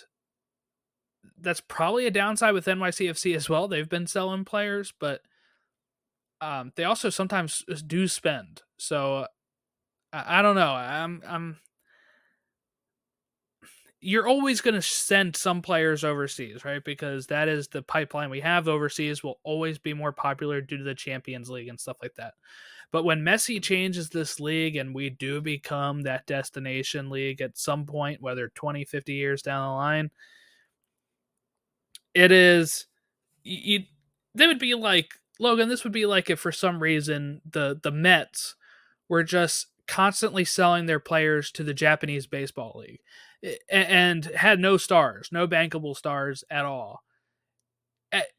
[1.39, 3.69] that's probably a downside with NYCFC as well.
[3.69, 5.23] They've been selling players, but
[6.41, 8.63] um, they also sometimes do spend.
[8.77, 9.27] So
[10.13, 10.73] I, I don't know.
[10.73, 11.59] I'm I'm
[14.05, 16.85] you're always going to send some players overseas, right?
[16.85, 20.83] Because that is the pipeline we have overseas will always be more popular due to
[20.83, 22.35] the Champions League and stuff like that.
[22.91, 27.87] But when Messi changes this league and we do become that destination league at some
[27.87, 30.11] point, whether 20, 50 years down the line,
[32.13, 32.87] it is
[33.45, 33.85] you,
[34.35, 37.93] they would be like Logan, this would be like if for some reason the the
[37.93, 38.57] Mets
[39.09, 43.01] were just constantly selling their players to the Japanese baseball league
[43.69, 47.03] and had no stars, no bankable stars at all.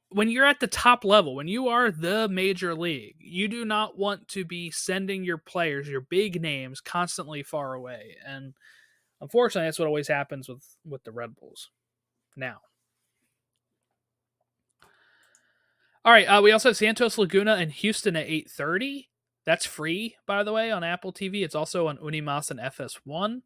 [0.09, 3.97] When you're at the top level, when you are the major league, you do not
[3.97, 8.15] want to be sending your players, your big names, constantly far away.
[8.23, 8.53] And
[9.21, 11.71] unfortunately, that's what always happens with with the Red Bulls.
[12.35, 12.59] Now,
[16.05, 19.09] all right, uh, we also have Santos Laguna and Houston at eight thirty.
[19.45, 21.43] That's free, by the way, on Apple TV.
[21.43, 23.41] It's also on Unimas and FS1.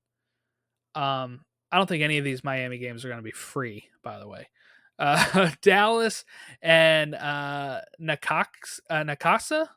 [0.96, 4.20] Um, I don't think any of these Miami games are going to be free, by
[4.20, 4.48] the way.
[5.00, 6.26] Uh, Dallas
[6.60, 9.68] and uh, uh, Necaxa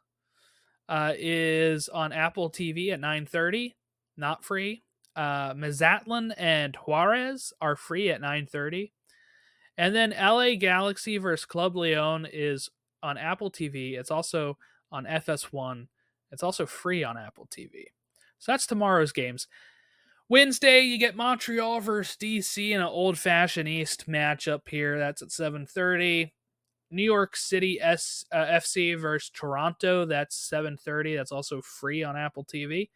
[0.89, 3.75] uh, is on Apple TV at 9:30,
[4.17, 4.83] not free.
[5.15, 8.93] Uh, Mazatlan and Juarez are free at 9:30,
[9.77, 12.71] and then LA Galaxy versus Club Leon is
[13.03, 13.99] on Apple TV.
[13.99, 14.57] It's also
[14.91, 15.89] on FS1.
[16.33, 17.85] It's also free on Apple TV.
[18.39, 19.47] So that's tomorrow's games.
[20.31, 24.97] Wednesday, you get Montreal versus DC in an old fashioned East matchup here.
[24.97, 26.33] That's at 7:30.
[26.93, 30.05] New York City S, uh, FC versus Toronto.
[30.05, 31.17] That's 7:30.
[31.17, 32.91] That's also free on Apple TV.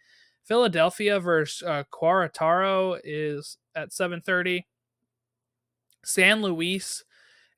[0.44, 4.66] Philadelphia versus uh, Querétaro is at 7:30.
[6.04, 7.02] San Luis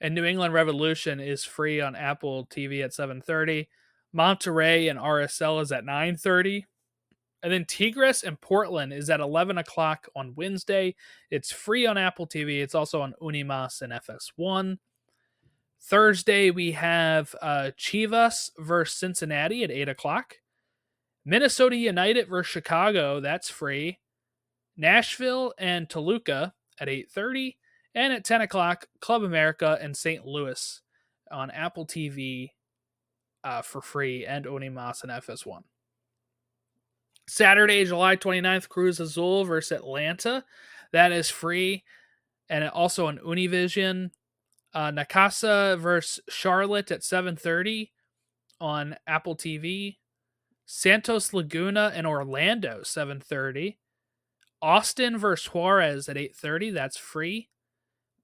[0.00, 3.68] and New England Revolution is free on Apple TV at 7:30.
[4.14, 6.64] Monterrey and RSL is at 9:30.
[7.42, 10.94] And then Tigres and Portland is at 11 o'clock on Wednesday.
[11.30, 12.62] It's free on Apple TV.
[12.62, 14.78] It's also on Unimas and FS1.
[15.80, 20.36] Thursday, we have uh, Chivas versus Cincinnati at 8 o'clock.
[21.24, 23.98] Minnesota United versus Chicago, that's free.
[24.76, 27.56] Nashville and Toluca at 8.30.
[27.94, 30.26] And at 10 o'clock, Club America and St.
[30.26, 30.80] Louis
[31.30, 32.50] on Apple TV
[33.42, 35.62] uh, for free and Unimas and FS1.
[37.28, 40.44] Saturday, July 29th, Cruz Azul versus Atlanta.
[40.92, 41.84] That is free.
[42.48, 44.10] And also on Univision.
[44.72, 47.90] Uh, Necaxa versus Charlotte at 7.30
[48.60, 49.96] on Apple TV.
[50.66, 53.76] Santos Laguna and Orlando, 7.30.
[54.60, 56.74] Austin versus Juarez at 8.30.
[56.74, 57.48] That's free.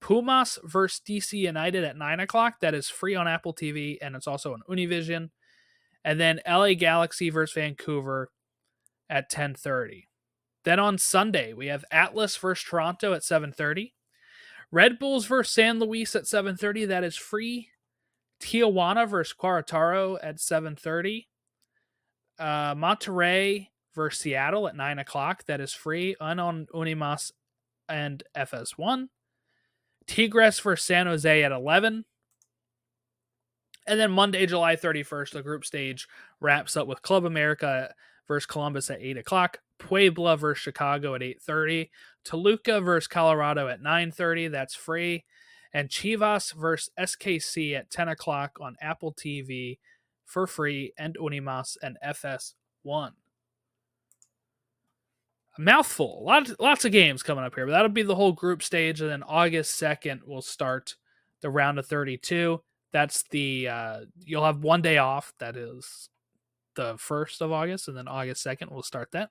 [0.00, 2.60] Pumas versus DC United at 9 o'clock.
[2.60, 5.30] That is free on Apple TV, and it's also on Univision.
[6.04, 8.28] And then LA Galaxy versus Vancouver
[9.12, 10.08] at 10:30.
[10.64, 13.94] Then on Sunday, we have Atlas versus Toronto at 7:30.
[14.70, 16.86] Red Bulls versus San Luis at 7:30.
[16.86, 17.70] That is free.
[18.40, 21.28] Tijuana versus Querétaro at 7:30.
[22.38, 25.44] Uh, Monterrey versus Seattle at 9 o'clock.
[25.44, 26.16] That is free.
[26.18, 27.32] On Unimas
[27.88, 29.10] and FS1.
[30.06, 32.06] Tigres versus San Jose at 11.
[33.86, 36.08] And then Monday, July 31st, the group stage
[36.40, 37.92] wraps up with Club America
[38.32, 39.58] versus Columbus at 8 o'clock.
[39.78, 41.90] Puebla versus Chicago at 8.30.
[42.24, 44.50] Toluca versus Colorado at 9.30.
[44.50, 45.24] That's free.
[45.74, 49.78] And Chivas versus SKC at 10 o'clock on Apple TV
[50.24, 53.10] for free and Unimas and FS1.
[55.58, 56.22] A mouthful.
[56.24, 59.02] Lots, lots of games coming up here, but that'll be the whole group stage.
[59.02, 60.96] And then August 2nd, we'll start
[61.42, 62.62] the round of 32.
[62.92, 65.34] That's the, uh, you'll have one day off.
[65.38, 66.08] That is
[66.74, 69.30] the 1st of August, and then August 2nd, we'll start that.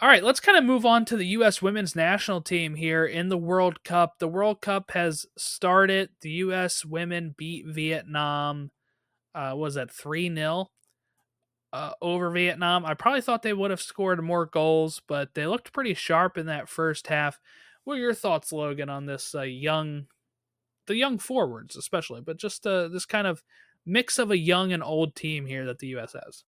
[0.00, 1.60] All right, let's kind of move on to the U.S.
[1.60, 4.18] women's national team here in the World Cup.
[4.20, 6.10] The World Cup has started.
[6.20, 6.84] The U.S.
[6.84, 8.70] women beat Vietnam,
[9.34, 10.68] uh, was that 3 0?
[11.72, 12.86] uh, over Vietnam.
[12.86, 16.46] I probably thought they would have scored more goals, but they looked pretty sharp in
[16.46, 17.38] that first half.
[17.84, 20.06] What are your thoughts, Logan, on this uh, young,
[20.86, 23.42] the young forwards especially, but just uh, this kind of
[23.86, 26.14] mix of a young and old team here that the U.S.
[26.14, 26.44] has?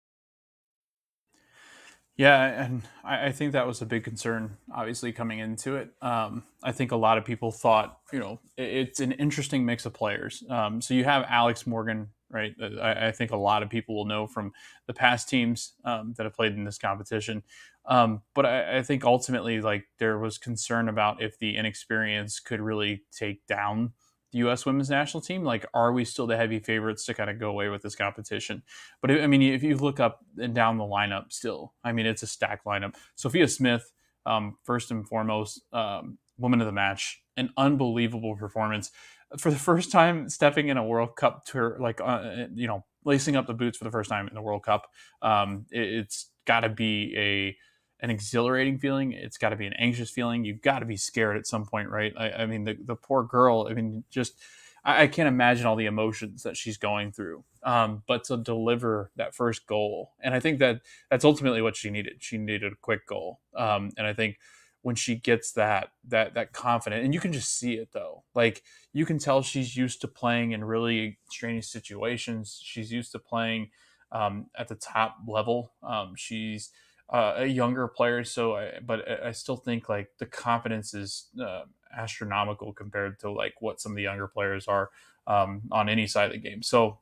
[2.19, 5.93] Yeah, and I, think that was a big concern, obviously, coming into it.
[6.01, 9.85] Um, I think a lot of people thought, you know, it, it's an interesting mix
[9.85, 10.43] of players.
[10.49, 12.53] Um, so you have Alex Morgan, right?
[12.81, 14.51] I, I, think a lot of people will know from
[14.85, 17.41] the past teams um, that have played in this competition.
[17.85, 22.59] Um, but I, I, think ultimately, like, there was concern about if the inexperience could
[22.59, 23.93] really take down
[24.31, 24.65] the U.S.
[24.65, 25.43] women's national team?
[25.43, 28.63] Like, are we still the heavy favorites to kind of go away with this competition?
[29.01, 32.23] But I mean, if you look up and down the lineup, still, I mean, it's
[32.23, 32.95] a stacked lineup.
[33.15, 33.91] Sophia Smith,
[34.25, 38.91] um, first and foremost, um, woman of the match, an unbelievable performance
[39.37, 43.35] for the first time stepping in a World Cup tour, like uh, you know, lacing
[43.35, 44.87] up the boots for the first time in the World Cup.
[45.21, 47.57] Um, it, it's got to be a
[48.01, 49.11] an exhilarating feeling.
[49.11, 50.45] It's got to be an anxious feeling.
[50.45, 52.13] You've got to be scared at some point, right?
[52.17, 54.39] I, I mean, the, the poor girl, I mean, just,
[54.83, 57.43] I, I, can't imagine all the emotions that she's going through.
[57.63, 61.89] Um, but to deliver that first goal, and I think that that's ultimately what she
[61.89, 62.17] needed.
[62.19, 63.41] She needed a quick goal.
[63.55, 64.39] Um, and I think
[64.81, 68.63] when she gets that, that, that confident, and you can just see it though, like
[68.93, 72.61] you can tell she's used to playing in really strenuous situations.
[72.63, 73.71] She's used to playing
[74.13, 75.73] um, at the top level.
[75.83, 76.71] Um, she's,
[77.11, 78.23] uh, a younger player.
[78.23, 81.63] So, I, but I still think like the confidence is uh,
[81.95, 84.89] astronomical compared to like what some of the younger players are
[85.27, 86.61] um, on any side of the game.
[86.61, 86.99] So,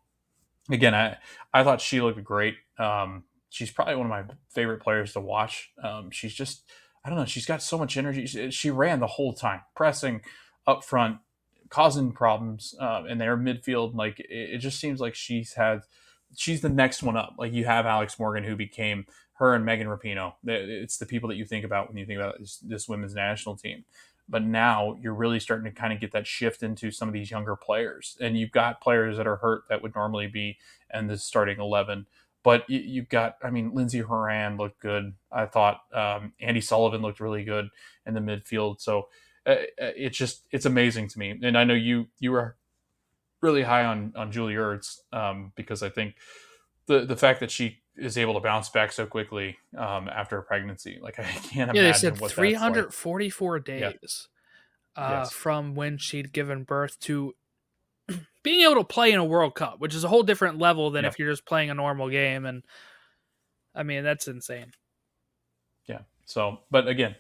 [0.70, 1.18] again, I
[1.53, 2.55] I thought she looked great.
[2.80, 5.72] Um, she's probably one of my favorite players to watch.
[5.84, 6.64] Um, she's just
[7.03, 7.26] I don't know.
[7.26, 8.26] She's got so much energy.
[8.26, 10.22] She, she ran the whole time, pressing
[10.66, 11.20] up front,
[11.70, 13.95] causing problems uh, in their midfield.
[13.95, 15.82] Like it, it just seems like she's had
[16.36, 17.36] she's the next one up.
[17.38, 19.05] Like you have Alex Morgan, who became
[19.38, 20.34] her and Megan Rapinoe.
[20.46, 23.56] It's the people that you think about when you think about this, this women's national
[23.56, 23.86] team.
[24.30, 27.32] But now you're really starting to kind of get that shift into some of these
[27.32, 30.58] younger players, and you've got players that are hurt that would normally be
[30.94, 32.08] in the starting eleven.
[32.44, 35.14] But you've got, I mean, Lindsey Horan looked good.
[35.32, 37.70] I thought um, Andi Sullivan looked really good
[38.06, 38.80] in the midfield.
[38.80, 39.10] So
[39.46, 41.38] uh, uh, it's just it's amazing to me.
[41.44, 42.56] And I know you you were
[43.42, 46.16] really high on on Julie Ertz um, because I think
[46.86, 50.43] the the fact that she is able to bounce back so quickly um, after a
[50.43, 51.00] pregnancy.
[51.02, 51.76] Like I can't yeah, imagine.
[51.76, 53.66] Yeah, they said 344 like.
[53.66, 54.28] days
[54.98, 55.04] yeah.
[55.04, 55.32] uh, yes.
[55.32, 57.34] from when she'd given birth to
[58.43, 61.06] being able to play in a World Cup, which is a whole different level than
[61.06, 62.45] if you're just playing a normal game.
[62.45, 62.64] And
[63.76, 64.72] I mean, that's insane.
[65.86, 66.00] Yeah.
[66.26, 67.16] So, but again,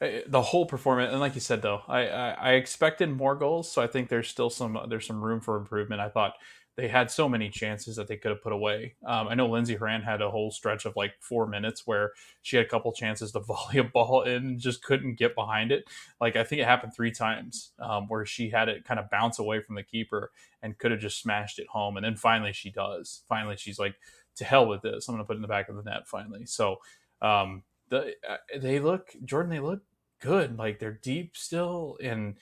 [0.00, 3.70] eh, the whole performance, and like you said, though, I, I, I expected more goals,
[3.70, 6.00] so I think there's still some there's some room for improvement.
[6.00, 6.34] I thought
[6.76, 8.94] they had so many chances that they could have put away.
[9.06, 12.56] Um, I know Lindsey Horan had a whole stretch of like four minutes where she
[12.56, 15.84] had a couple chances to volley a ball in and just couldn't get behind it.
[16.20, 19.38] Like I think it happened three times um, where she had it kind of bounce
[19.38, 20.30] away from the keeper
[20.62, 21.96] and could have just smashed it home.
[21.96, 23.22] And then finally she does.
[23.28, 23.96] Finally she's like,
[24.36, 25.08] to hell with this.
[25.08, 26.46] I'm going to put it in the back of the net finally.
[26.46, 26.76] So
[27.20, 29.82] um, the, uh, they look, Jordan, they look
[30.20, 30.58] good.
[30.58, 31.98] Like they're deep still.
[32.02, 32.36] And,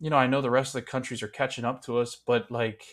[0.00, 2.50] you know, I know the rest of the countries are catching up to us, but
[2.50, 2.84] like,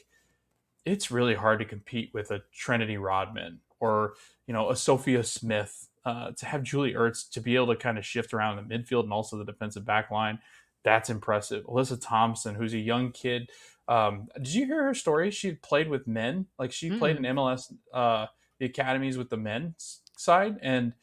[0.87, 4.13] it's really hard to compete with a Trinity Rodman or
[4.47, 5.89] you know a Sophia Smith.
[6.05, 9.03] Uh, to have Julie Ertz to be able to kind of shift around the midfield
[9.03, 10.39] and also the defensive back line,
[10.81, 11.65] that's impressive.
[11.65, 13.49] Alyssa Thompson, who's a young kid,
[13.89, 15.31] um, did you hear her story?
[15.31, 16.99] She played with men, like she mm.
[16.99, 18.27] played in MLS, uh,
[18.59, 20.93] the academies with the men's side, and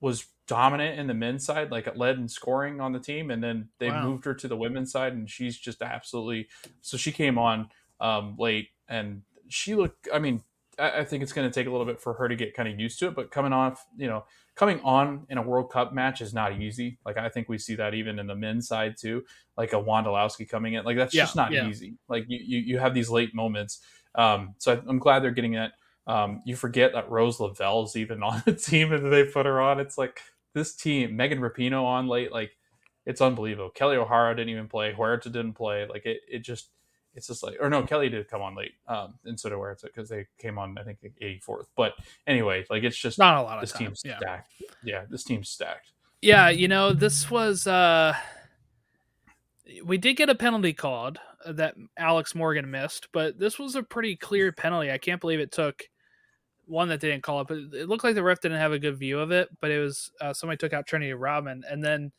[0.00, 3.30] was dominant in the men's side, like it led in scoring on the team.
[3.30, 4.04] And then they wow.
[4.06, 6.48] moved her to the women's side, and she's just absolutely.
[6.82, 7.68] So she came on
[8.00, 10.08] um, late and she looked.
[10.12, 10.42] I mean,
[10.78, 12.68] I, I think it's going to take a little bit for her to get kind
[12.68, 13.14] of used to it.
[13.14, 14.24] But coming off, you know,
[14.54, 16.98] coming on in a World Cup match is not easy.
[17.04, 19.24] Like I think we see that even in the men's side too.
[19.56, 21.68] Like a Wondolowski coming in, like that's yeah, just not yeah.
[21.68, 21.94] easy.
[22.08, 23.80] Like you, you, you have these late moments.
[24.14, 25.72] Um, so I, am glad they're getting it.
[26.06, 29.80] Um, you forget that Rose Lavelle's even on the team and they put her on.
[29.80, 30.20] It's like
[30.54, 32.56] this team, Megan Rapinoe on late, like
[33.06, 33.70] it's unbelievable.
[33.70, 34.92] Kelly O'Hara didn't even play.
[34.92, 35.86] Huerta didn't play.
[35.86, 36.70] Like it, it just
[37.14, 39.86] it's just like, or no, Kelly did come on late, um, and so did Huerta
[39.86, 41.66] because they came on, I think, 84th.
[41.76, 41.94] But
[42.26, 43.86] anyway, like it's just not a lot of this time.
[43.86, 44.18] team's yeah.
[44.18, 44.52] stacked.
[44.82, 45.92] Yeah, this team's stacked.
[46.22, 48.14] Yeah, you know, this was uh
[49.84, 54.16] we did get a penalty called that Alex Morgan missed, but this was a pretty
[54.16, 54.90] clear penalty.
[54.90, 55.82] I can't believe it took
[56.66, 58.78] one that they didn't call it, but it looked like the ref didn't have a
[58.78, 59.48] good view of it.
[59.60, 62.12] But it was uh, somebody took out Trinity Rodman, and then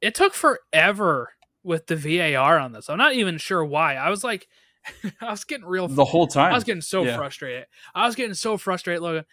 [0.00, 1.30] it took forever
[1.64, 2.88] with the VAR on this.
[2.88, 3.94] I'm not even sure why.
[3.94, 4.46] I was like,
[5.20, 6.52] I was getting real the whole time.
[6.52, 7.16] I was getting so yeah.
[7.16, 7.66] frustrated.
[7.94, 9.02] I was getting so frustrated.
[9.02, 9.24] Logan,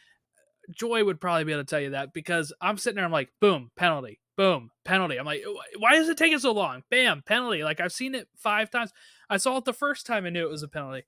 [0.74, 3.30] Joy would probably be able to tell you that because I'm sitting there, I'm like,
[3.42, 5.18] boom, penalty, boom, penalty.
[5.18, 5.44] I'm like,
[5.78, 6.84] why is it taking so long?
[6.90, 7.64] Bam, penalty.
[7.64, 8.92] Like I've seen it five times.
[9.30, 11.04] I saw it the first time and knew it was a penalty.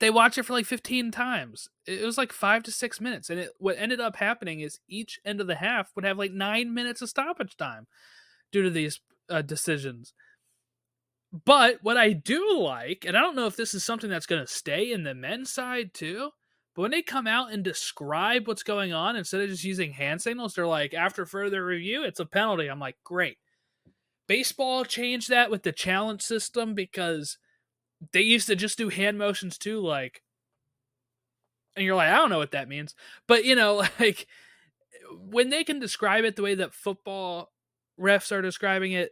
[0.00, 1.68] They watched it for like 15 times.
[1.84, 3.30] It was like five to six minutes.
[3.30, 6.30] And it, what ended up happening is each end of the half would have like
[6.30, 7.88] nine minutes of stoppage time
[8.52, 10.12] due to these uh, decisions.
[11.32, 14.42] But what I do like, and I don't know if this is something that's going
[14.42, 16.30] to stay in the men's side too,
[16.74, 20.22] but when they come out and describe what's going on instead of just using hand
[20.22, 22.68] signals, they're like, after further review, it's a penalty.
[22.68, 23.38] I'm like, great.
[24.26, 27.36] Baseball changed that with the challenge system because
[28.12, 30.22] they used to just do hand motions too, like,
[31.74, 32.94] and you're like, I don't know what that means.
[33.26, 34.26] But, you know, like,
[35.18, 37.52] when they can describe it the way that football
[37.98, 39.10] refs are describing it,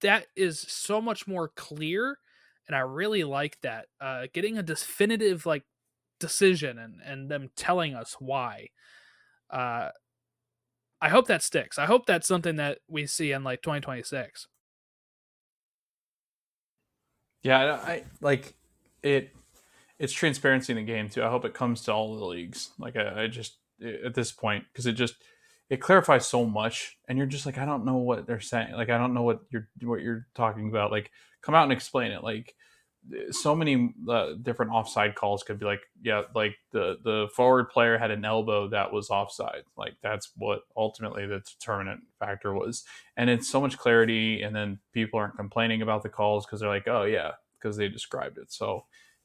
[0.00, 2.18] that is so much more clear
[2.66, 5.64] and i really like that uh getting a definitive like
[6.20, 8.68] decision and and them telling us why
[9.50, 9.90] uh
[11.00, 11.78] i hope that sticks.
[11.78, 14.48] I hope that's something that we see in like 2026
[17.42, 18.54] yeah i like
[19.02, 19.30] it
[19.98, 21.22] it's transparency in the game too.
[21.22, 22.70] I hope it comes to all the leagues.
[22.78, 25.16] Like i, I just at this point because it just
[25.70, 28.90] it clarifies so much and you're just like i don't know what they're saying like
[28.90, 31.10] i don't know what you're what you're talking about like
[31.42, 32.54] come out and explain it like
[33.30, 37.96] so many uh, different offside calls could be like yeah like the the forward player
[37.96, 42.84] had an elbow that was offside like that's what ultimately the determinant factor was
[43.16, 46.68] and it's so much clarity and then people aren't complaining about the calls because they're
[46.68, 48.84] like oh yeah because they described it so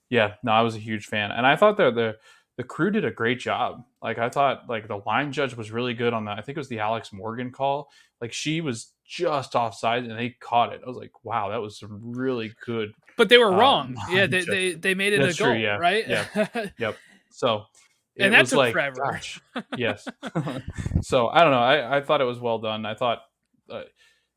[0.09, 2.15] yeah no i was a huge fan and i thought that the
[2.57, 3.83] the crew did a great job.
[4.01, 6.37] Like I thought, like the line judge was really good on that.
[6.37, 7.89] I think it was the Alex Morgan call.
[8.21, 10.81] Like she was just offside and they caught it.
[10.83, 12.93] I was like, wow, that was some really good.
[13.17, 13.95] But they were um, wrong.
[14.09, 15.77] Yeah, they, they they made it That's a goal, true, yeah.
[15.77, 16.07] right?
[16.07, 16.47] Yeah.
[16.77, 16.97] yep.
[17.31, 17.65] So
[18.17, 19.01] and that took like, forever.
[19.03, 19.41] Gosh,
[19.77, 20.07] yes.
[21.01, 21.59] so I don't know.
[21.59, 22.85] I I thought it was well done.
[22.85, 23.19] I thought,
[23.69, 23.81] uh,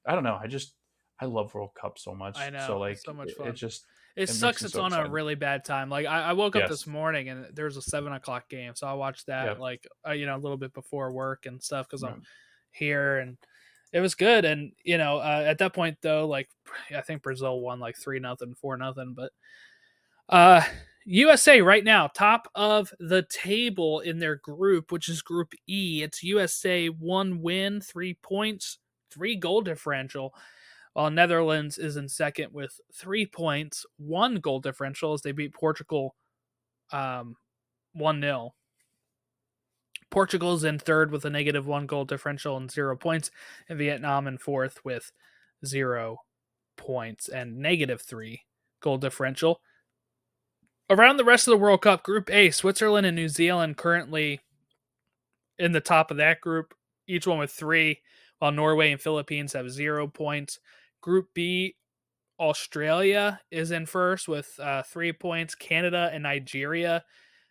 [0.07, 0.39] I don't know.
[0.41, 0.75] I just
[1.21, 2.39] I love World Cup so much.
[2.39, 2.65] I know.
[2.67, 3.49] So like, so much fun.
[3.49, 3.85] It, it just
[4.17, 4.63] it, sucks.
[4.63, 5.09] It's so on excited.
[5.09, 5.91] a really bad time.
[5.91, 6.71] Like I, I woke up yes.
[6.71, 9.59] this morning and there was a seven o'clock game, so I watched that yep.
[9.59, 12.13] like uh, you know a little bit before work and stuff because right.
[12.13, 12.23] I'm
[12.71, 13.37] here and
[13.93, 14.47] it was good.
[14.47, 16.49] And you know uh, at that point though, like
[16.97, 19.33] I think Brazil won like three nothing, four nothing, but
[20.29, 20.63] uh
[21.05, 26.03] USA right now top of the table in their group, which is Group E.
[26.03, 28.79] It's USA one win, three points,
[29.11, 30.35] three goal differential
[30.97, 36.15] while Netherlands is in second with three points, one goal differential as they beat Portugal
[36.91, 37.37] um,
[37.93, 38.55] 1 0.
[40.11, 43.31] Portugal's in third with a negative one goal differential and zero points,
[43.69, 45.13] and Vietnam in fourth with
[45.67, 46.21] zero
[46.79, 48.45] points and negative three
[48.81, 49.61] goal differential.
[50.89, 54.41] Around the rest of the World Cup, Group A, Switzerland and New Zealand currently
[55.59, 56.73] in the top of that group,
[57.07, 58.01] each one with three,
[58.39, 60.59] while Norway and Philippines have zero points.
[61.07, 61.77] Group B,
[62.41, 65.55] Australia is in first with uh, three points.
[65.55, 67.05] Canada and Nigeria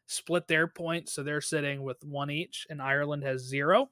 [0.08, 3.91] split their points, so they're sitting with one each, and Ireland has zero.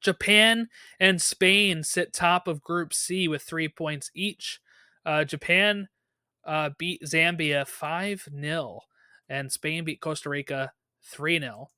[0.00, 0.68] Japan
[0.98, 4.58] and Spain sit top of Group C with three points each.
[5.06, 5.86] Uh, Japan
[6.44, 8.80] uh, beat Zambia 5 0,
[9.28, 10.72] and Spain beat Costa Rica
[11.04, 11.70] 3 0.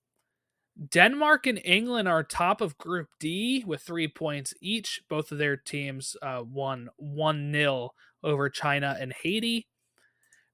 [0.91, 5.01] Denmark and England are top of Group D with three points each.
[5.09, 7.91] Both of their teams uh, won 1 0
[8.23, 9.67] over China and Haiti.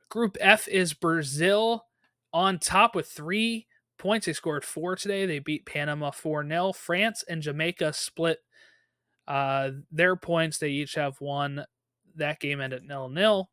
[0.09, 1.87] Group F is Brazil
[2.33, 3.67] on top with three
[3.99, 4.27] points.
[4.27, 5.27] They scored four today.
[5.27, 6.73] They beat Panama 4 0.
[6.73, 8.39] France and Jamaica split
[9.27, 10.59] uh, their points.
[10.59, 11.65] They each have one.
[12.15, 13.49] That game ended 0 0.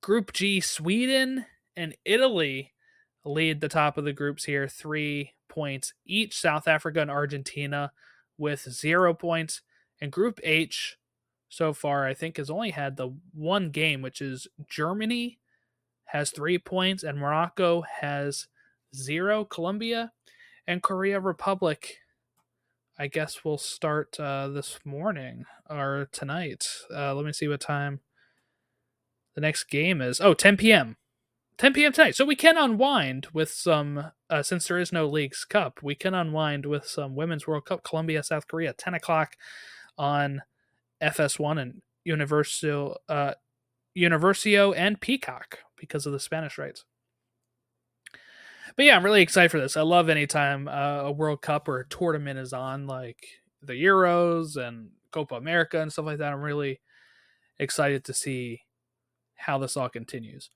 [0.00, 1.44] Group G, Sweden
[1.76, 2.72] and Italy
[3.24, 6.36] lead the top of the groups here, three points each.
[6.36, 7.92] South Africa and Argentina
[8.36, 9.62] with zero points.
[10.00, 10.96] And Group H
[11.48, 15.38] so far, I think, has only had the one game, which is Germany
[16.06, 18.48] has three points, and Morocco has
[18.94, 19.44] zero.
[19.44, 20.12] Colombia
[20.66, 21.98] and Korea Republic,
[22.98, 26.66] I guess, will start uh, this morning or tonight.
[26.94, 28.00] Uh, let me see what time
[29.34, 30.20] the next game is.
[30.20, 30.96] Oh, 10 p.m.
[31.58, 31.92] 10 p.m.
[31.92, 32.16] tonight.
[32.16, 36.14] So we can unwind with some, uh, since there is no Leagues Cup, we can
[36.14, 39.36] unwind with some Women's World Cup, Colombia, South Korea, 10 o'clock
[39.96, 40.42] on
[41.00, 43.34] FS1 and Universal, uh,
[43.94, 46.84] Universo and Peacock because of the Spanish rights.
[48.76, 49.76] But yeah, I'm really excited for this.
[49.76, 53.24] I love anytime uh, a World Cup or a tournament is on, like
[53.62, 56.32] the Euros and Copa America and stuff like that.
[56.32, 56.80] I'm really
[57.60, 58.62] excited to see
[59.36, 60.50] how this all continues.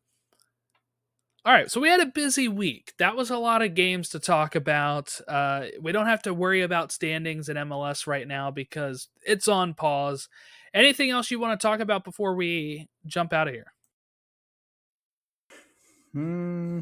[1.48, 2.92] All right, so we had a busy week.
[2.98, 5.18] That was a lot of games to talk about.
[5.26, 9.72] Uh, we don't have to worry about standings in MLS right now because it's on
[9.72, 10.28] pause.
[10.74, 13.72] Anything else you want to talk about before we jump out of here?
[16.12, 16.80] Hmm,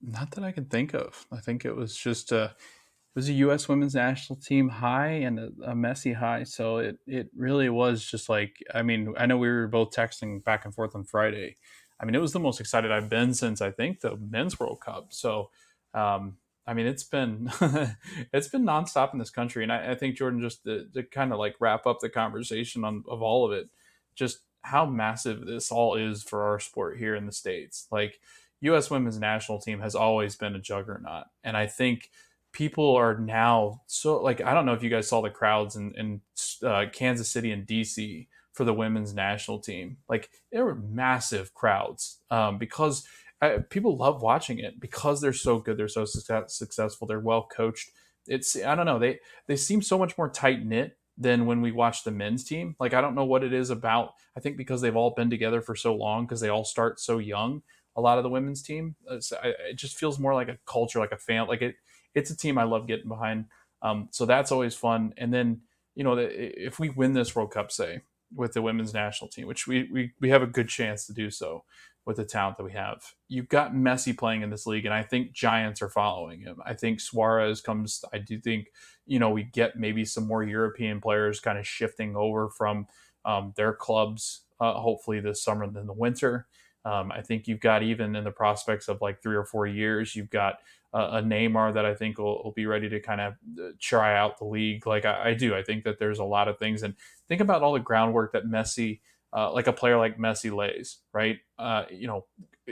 [0.00, 1.26] not that I can think of.
[1.32, 3.68] I think it was just a it was a U.S.
[3.68, 6.44] Women's National Team high and a, a Messi high.
[6.44, 10.44] So it it really was just like I mean I know we were both texting
[10.44, 11.56] back and forth on Friday.
[12.00, 14.80] I mean it was the most excited I've been since I think the Men's World
[14.80, 15.08] Cup.
[15.10, 15.50] So
[15.94, 16.36] um,
[16.66, 17.50] I mean it's been
[18.32, 21.32] it's been nonstop in this country, and I, I think Jordan just to, to kind
[21.32, 23.68] of like wrap up the conversation on of all of it,
[24.14, 27.86] just how massive this all is for our sport here in the states.
[27.90, 28.18] Like
[28.60, 28.90] U.S.
[28.90, 32.10] women's national team has always been a juggernaut, and I think
[32.52, 35.92] people are now so like I don't know if you guys saw the crowds in,
[35.94, 36.20] in
[36.66, 38.26] uh, Kansas City and DC
[38.56, 39.98] for the women's national team.
[40.08, 43.06] Like there were massive crowds um, because
[43.42, 47.46] uh, people love watching it because they're so good, they're so success- successful, they're well
[47.46, 47.90] coached.
[48.26, 51.70] It's I don't know they they seem so much more tight knit than when we
[51.70, 52.76] watch the men's team.
[52.80, 54.14] Like I don't know what it is about.
[54.36, 57.18] I think because they've all been together for so long because they all start so
[57.18, 57.62] young
[57.94, 58.94] a lot of the women's team.
[59.10, 61.46] Uh, I, it just feels more like a culture, like a fan.
[61.46, 61.76] Like it,
[62.14, 63.46] it's a team I love getting behind.
[63.82, 65.14] Um, so that's always fun.
[65.16, 65.60] And then
[65.94, 68.02] you know, if we win this World Cup, say
[68.36, 71.30] with the women's national team, which we, we we have a good chance to do
[71.30, 71.64] so
[72.04, 73.02] with the talent that we have.
[73.28, 76.58] You've got Messi playing in this league, and I think giants are following him.
[76.64, 78.04] I think Suarez comes.
[78.12, 78.68] I do think
[79.06, 82.86] you know we get maybe some more European players kind of shifting over from
[83.24, 84.42] um, their clubs.
[84.58, 86.46] Uh, hopefully this summer than the winter.
[86.86, 90.14] Um, I think you've got even in the prospects of like three or four years,
[90.14, 90.60] you've got
[90.92, 94.38] a Neymar that I think will, will, be ready to kind of uh, try out
[94.38, 94.86] the league.
[94.86, 96.94] Like I, I, do, I think that there's a lot of things, and
[97.28, 99.00] think about all the groundwork that Messi,
[99.36, 100.98] uh, like a player like Messi, lays.
[101.12, 101.38] Right?
[101.58, 102.24] Uh, you know,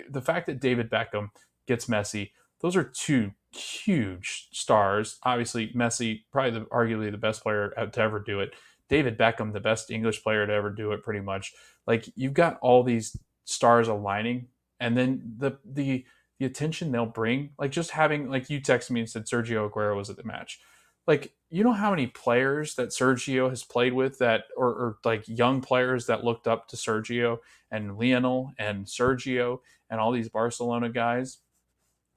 [0.08, 1.30] the fact that David Beckham
[1.66, 5.18] gets Messi, those are two huge stars.
[5.24, 8.54] Obviously, Messi, probably the, arguably the best player to ever do it.
[8.88, 11.52] David Beckham, the best English player to ever do it, pretty much.
[11.86, 14.48] Like you've got all these stars aligning.
[14.80, 16.04] And then the the
[16.38, 19.96] the attention they'll bring like just having like you texted me and said Sergio Aguero
[19.96, 20.60] was at the match.
[21.06, 25.24] Like you know how many players that Sergio has played with that or, or like
[25.28, 27.38] young players that looked up to Sergio
[27.70, 31.38] and Lionel and Sergio and all these Barcelona guys?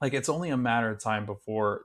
[0.00, 1.82] Like it's only a matter of time before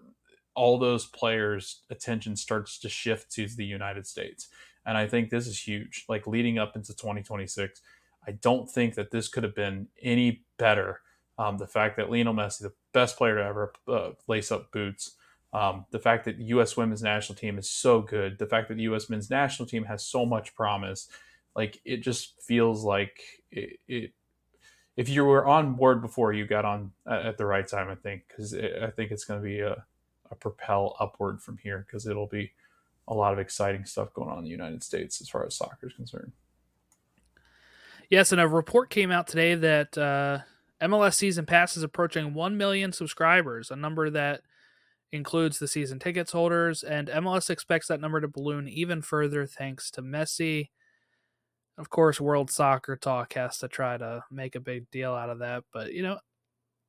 [0.56, 4.48] all those players attention starts to shift to the United States.
[4.86, 7.82] And I think this is huge like leading up into 2026
[8.28, 11.02] I don't think that this could have been any better.
[11.38, 15.16] Um, the fact that Lionel Messi, the best player to ever uh, lace up boots,
[15.52, 16.76] um, the fact that the U.S.
[16.76, 19.10] women's national team is so good, the fact that the U.S.
[19.10, 21.08] men's national team has so much promise,
[21.56, 23.20] like it just feels like
[23.52, 23.80] it.
[23.88, 24.14] it
[24.96, 28.28] if you were on board before, you got on at the right time, I think,
[28.28, 29.84] because I think it's going to be a,
[30.30, 32.52] a propel upward from here because it'll be
[33.08, 35.88] a lot of exciting stuff going on in the United States as far as soccer
[35.88, 36.32] is concerned.
[38.10, 40.40] Yes, and a report came out today that uh,
[40.82, 44.42] MLS Season Pass is approaching 1 million subscribers, a number that
[45.12, 49.90] includes the season tickets holders, and MLS expects that number to balloon even further thanks
[49.92, 50.70] to Messi.
[51.78, 55.40] Of course, World Soccer Talk has to try to make a big deal out of
[55.40, 56.20] that, but you know,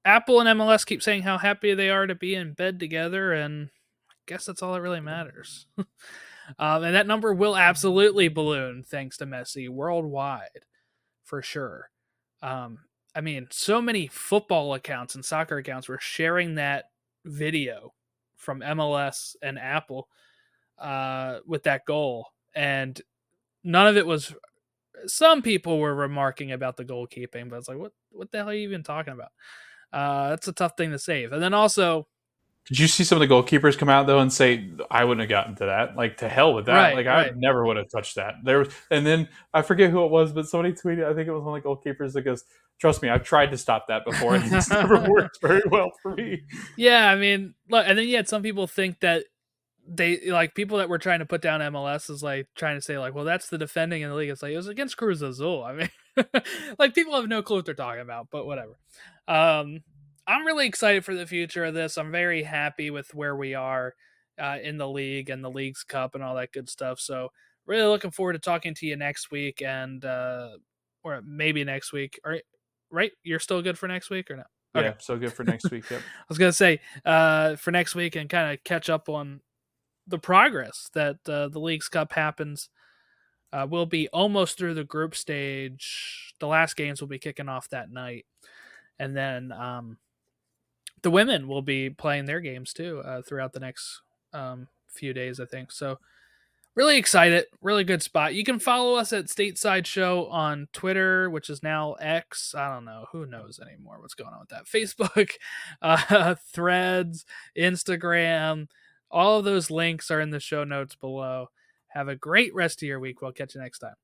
[0.05, 3.71] Apple and MLS keep saying how happy they are to be in bed together, and
[4.11, 5.67] I guess that's all that really matters.
[5.79, 10.65] um, and that number will absolutely balloon thanks to Messi worldwide
[11.35, 11.91] for sure.
[12.43, 12.79] Um,
[13.17, 16.85] I mean, so many football accounts and soccer accounts were sharing that
[17.25, 17.93] video
[18.37, 20.09] from MLS and Apple
[20.79, 23.01] uh, with that goal, and
[23.65, 24.33] none of it was.
[25.07, 28.55] Some people were remarking about the goalkeeping, but it's like, what what the hell are
[28.55, 29.33] you even talking about?
[29.93, 31.33] Uh, that's a tough thing to save.
[31.33, 32.07] And then also,
[32.67, 35.29] did you see some of the goalkeepers come out though and say I wouldn't have
[35.29, 35.97] gotten to that?
[35.97, 36.75] Like to hell with that.
[36.75, 37.31] Right, like right.
[37.31, 38.37] I never would have touched that.
[38.43, 41.05] There was, and then I forget who it was, but somebody tweeted.
[41.05, 42.45] I think it was one of the goalkeepers that goes,
[42.79, 46.15] "Trust me, I've tried to stop that before, and it's never worked very well for
[46.15, 46.43] me."
[46.77, 49.25] Yeah, I mean, look, and then you had some people think that
[49.87, 52.99] they like people that were trying to put down MLS is like trying to say
[52.99, 54.31] like, well, that's the defending in the league.
[54.31, 55.63] It's like it was against Cruz Azul.
[55.63, 55.91] I mean,
[56.79, 58.79] like people have no clue what they're talking about, but whatever.
[59.29, 59.83] Um,
[60.27, 61.99] I'm really excited for the future of this.
[61.99, 63.95] I'm very happy with where we are
[64.39, 66.99] uh, in the league and the league's cup and all that good stuff.
[66.99, 67.29] So
[67.67, 70.51] really looking forward to talking to you next week and uh,
[71.03, 72.19] or maybe next week.
[72.25, 72.45] All right,
[72.91, 73.13] right?
[73.23, 74.47] You're still good for next week or not?
[74.77, 74.87] Okay.
[74.87, 75.89] Yeah, so good for next week.
[75.89, 76.01] Yep.
[76.19, 79.41] I was gonna say uh, for next week and kind of catch up on
[80.07, 82.71] the progress that uh, the league's cup happens.
[83.53, 86.35] Uh, we'll be almost through the group stage.
[86.41, 88.27] The last games will be kicking off that night,
[88.99, 89.97] and then um,
[91.05, 94.01] the women will be playing their games too uh, throughout the next
[94.33, 95.71] um, few days, I think.
[95.71, 95.99] So
[96.75, 98.35] really excited, really good spot.
[98.35, 102.55] You can follow us at Stateside Show on Twitter, which is now X.
[102.57, 104.65] I don't know who knows anymore what's going on with that.
[104.67, 105.33] Facebook,
[105.83, 107.27] uh, Threads,
[107.57, 108.69] Instagram.
[109.11, 111.51] All of those links are in the show notes below.
[111.89, 113.21] Have a great rest of your week.
[113.21, 113.95] We'll catch you next time.